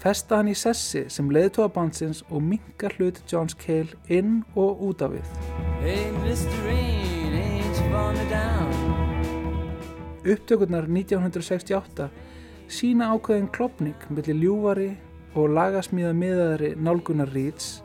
Festa 0.00 0.38
hann 0.38 0.48
í 0.48 0.54
sessi 0.56 1.02
sem 1.12 1.26
leiðtóa 1.28 1.66
bandsins 1.74 2.22
og 2.32 2.40
minka 2.40 2.88
hlut 2.94 3.18
Johns 3.28 3.52
Cale 3.60 3.98
inn 4.08 4.38
og 4.56 4.80
út 4.86 5.02
af 5.04 5.12
við. 5.12 5.26
Upptökurnar 10.24 10.88
1968 10.88 12.08
sína 12.72 13.10
ákveðin 13.12 13.52
klopning 13.52 14.08
millir 14.08 14.40
ljúvari 14.40 14.90
og 15.36 15.52
lagasmíða 15.52 16.16
miðaðari 16.16 16.74
nálgunar 16.80 17.28
Reeds 17.36 17.82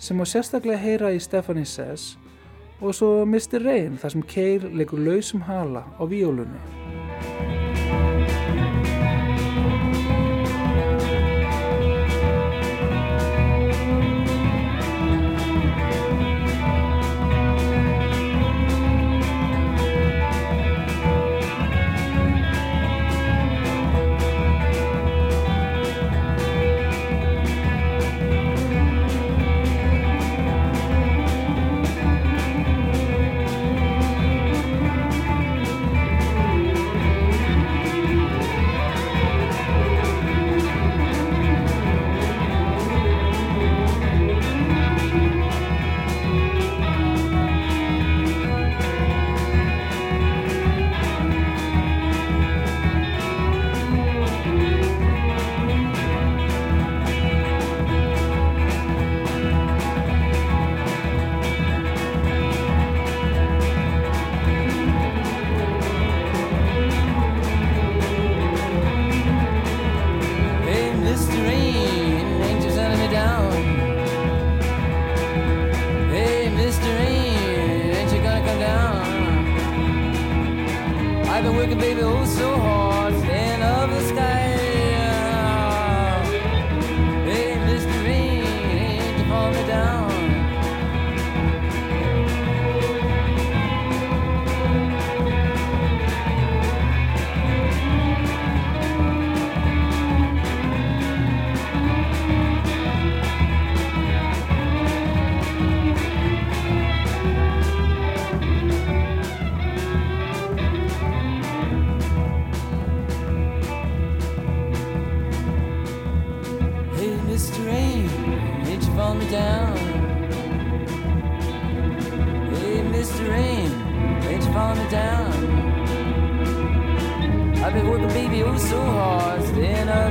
sem 0.00 0.16
á 0.16 0.24
sérstaklega 0.24 0.80
heyra 0.80 1.12
í 1.12 1.20
Stephanie 1.20 1.68
Says 1.68 2.14
og 2.80 2.96
svo 2.96 3.10
Mr. 3.28 3.60
Rain 3.60 4.00
þar 4.00 4.16
sem 4.16 4.24
Cale 4.32 4.72
leikur 4.80 5.04
lausum 5.04 5.44
hala 5.44 5.84
á 6.00 6.02
víólunni. 6.08 7.43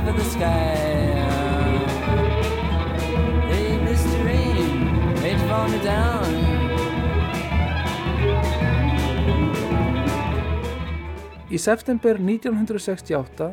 Up 0.04 0.10
in 0.10 0.16
the 0.16 0.24
sky. 0.24 0.76
Hey, 3.50 3.68
Mr. 3.86 4.24
Rain, 4.24 4.68
ain't 5.24 5.40
you 5.40 5.48
falling 5.48 5.84
down? 5.84 6.32
Í 11.50 11.58
september 11.58 12.18
1968 12.18 13.50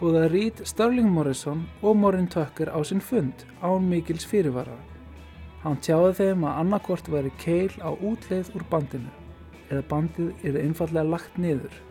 búða 0.00 0.26
Reed 0.32 0.62
Sterling 0.64 1.10
Morrison 1.12 1.66
og 1.82 1.96
Morin 2.00 2.26
Tucker 2.26 2.72
á 2.72 2.80
sinn 2.82 3.00
fund 3.00 3.46
án 3.62 3.86
mikils 3.86 4.26
fyrirvara. 4.26 4.76
Hann 5.62 5.78
tjáði 5.84 6.14
þeim 6.20 6.46
að 6.48 6.62
annarkort 6.62 7.10
væri 7.12 7.32
keil 7.42 7.72
á 7.78 7.90
útleið 7.94 8.54
úr 8.56 8.66
bandinu 8.70 9.12
eða 9.70 9.82
bandið 9.90 10.46
er 10.46 10.62
einfallega 10.62 11.10
lagt 11.10 11.38
niður. 11.38 11.85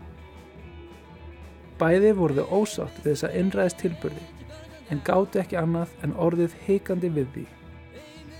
Bæði 1.79 2.13
voru 2.15 2.37
þau 2.37 2.61
ósátt 2.61 3.01
við 3.03 3.11
þessa 3.11 3.29
innræðist 3.35 3.81
tilbyrði 3.81 4.23
en 4.93 5.01
gáttu 5.03 5.41
ekki 5.41 5.57
annað 5.59 5.91
en 6.05 6.13
orðið 6.21 6.55
heikandi 6.67 7.09
við 7.11 7.27
því. 7.33 7.45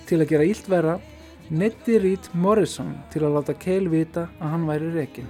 Til 0.05 0.19
að 0.21 0.29
gera 0.31 0.47
ílt 0.47 0.69
vera, 0.69 0.95
netti 1.49 1.97
Reed 2.01 2.29
Morrison 2.33 2.93
til 3.13 3.25
að 3.25 3.39
láta 3.39 3.57
keil 3.57 3.89
vita 3.89 4.27
að 4.39 4.53
hann 4.53 4.67
væri 4.69 4.93
rekin. 4.95 5.29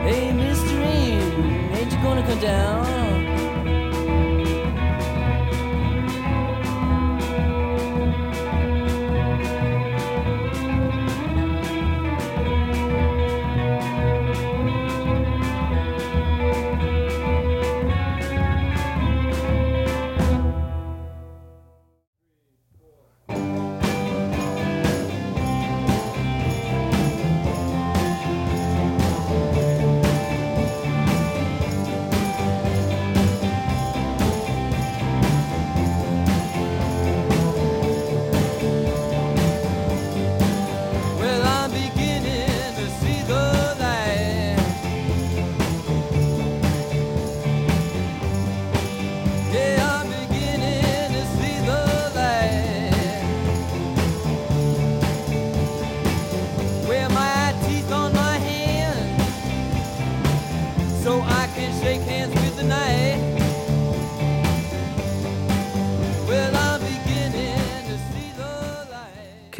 Hey, 0.00 0.32
Mr. 0.32 0.74
Rain, 0.80 1.72
ain't 1.72 1.92
you 1.92 2.02
gonna 2.02 2.22
come 2.26 2.40
down? 2.40 3.29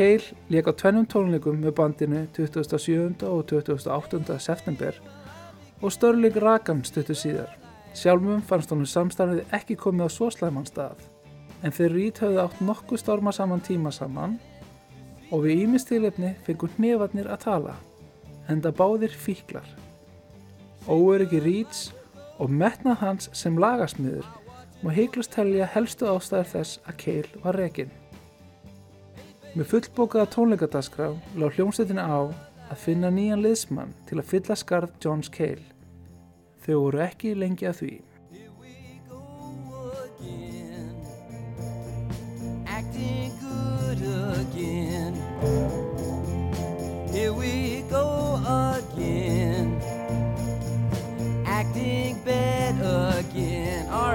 Cale 0.01 0.33
lék 0.49 0.65
á 0.65 0.73
tvennum 0.73 1.05
tónleikum 1.05 1.59
með 1.61 1.75
bandinu 1.77 2.21
27. 2.33 3.21
og 3.29 3.43
28. 3.53 4.39
september 4.41 4.97
og 5.83 5.93
Störling 5.93 6.39
Rakan 6.41 6.81
stuttu 6.89 7.13
síðar. 7.13 7.51
Sjálfum 7.93 8.41
fannst 8.49 8.73
honum 8.73 8.89
samstarfið 8.89 9.53
ekki 9.59 9.77
komið 9.77 10.09
á 10.09 10.11
svo 10.15 10.31
slæman 10.33 10.65
stað 10.65 11.05
en 11.61 11.77
þeir 11.77 11.93
rít 11.99 12.23
höfðu 12.25 12.41
átt 12.47 12.65
nokkuð 12.65 13.03
storma 13.05 13.37
saman 13.37 13.61
tíma 13.61 13.93
saman 13.93 14.41
og 15.29 15.45
við 15.45 15.67
ímistilefni 15.67 16.33
fengur 16.49 16.73
hnefarnir 16.79 17.29
að 17.29 17.45
tala 17.45 17.77
enda 18.49 18.73
báðir 18.73 19.13
fíklar. 19.13 19.69
Óöryggi 20.89 21.45
Ríts 21.45 21.91
og 22.41 22.49
metnað 22.49 23.03
hans 23.05 23.29
sem 23.37 23.61
lagasmiður 23.61 24.25
má 24.81 24.95
heiklust 24.97 25.37
telja 25.37 25.69
helstu 25.77 26.09
ástæður 26.09 26.55
þess 26.57 26.87
að 26.87 27.03
Cale 27.05 27.45
var 27.45 27.67
rekinn. 27.67 28.00
Með 29.51 29.67
fullbókaða 29.67 30.29
tónleikadaskrá 30.31 31.09
lág 31.35 31.57
hljómsveitina 31.57 32.05
á 32.07 32.21
að 32.71 32.83
finna 32.85 33.09
nýjan 33.11 33.43
liðsmann 33.43 33.91
til 34.07 34.21
að 34.21 34.29
fylla 34.31 34.55
skarð 34.55 34.93
Johns 35.03 35.31
Cale. 35.35 35.65
Þau 36.63 36.77
voru 36.85 37.03
ekki 37.03 37.35
lengi 37.35 37.67
að 37.67 37.81
því. 37.83 37.93
Here 47.11 47.33
we 47.35 47.83
go 47.91 48.39
again, 48.79 49.75
acting 51.45 52.23
bad 52.25 52.79
again. 53.19 53.89
All 53.91 54.15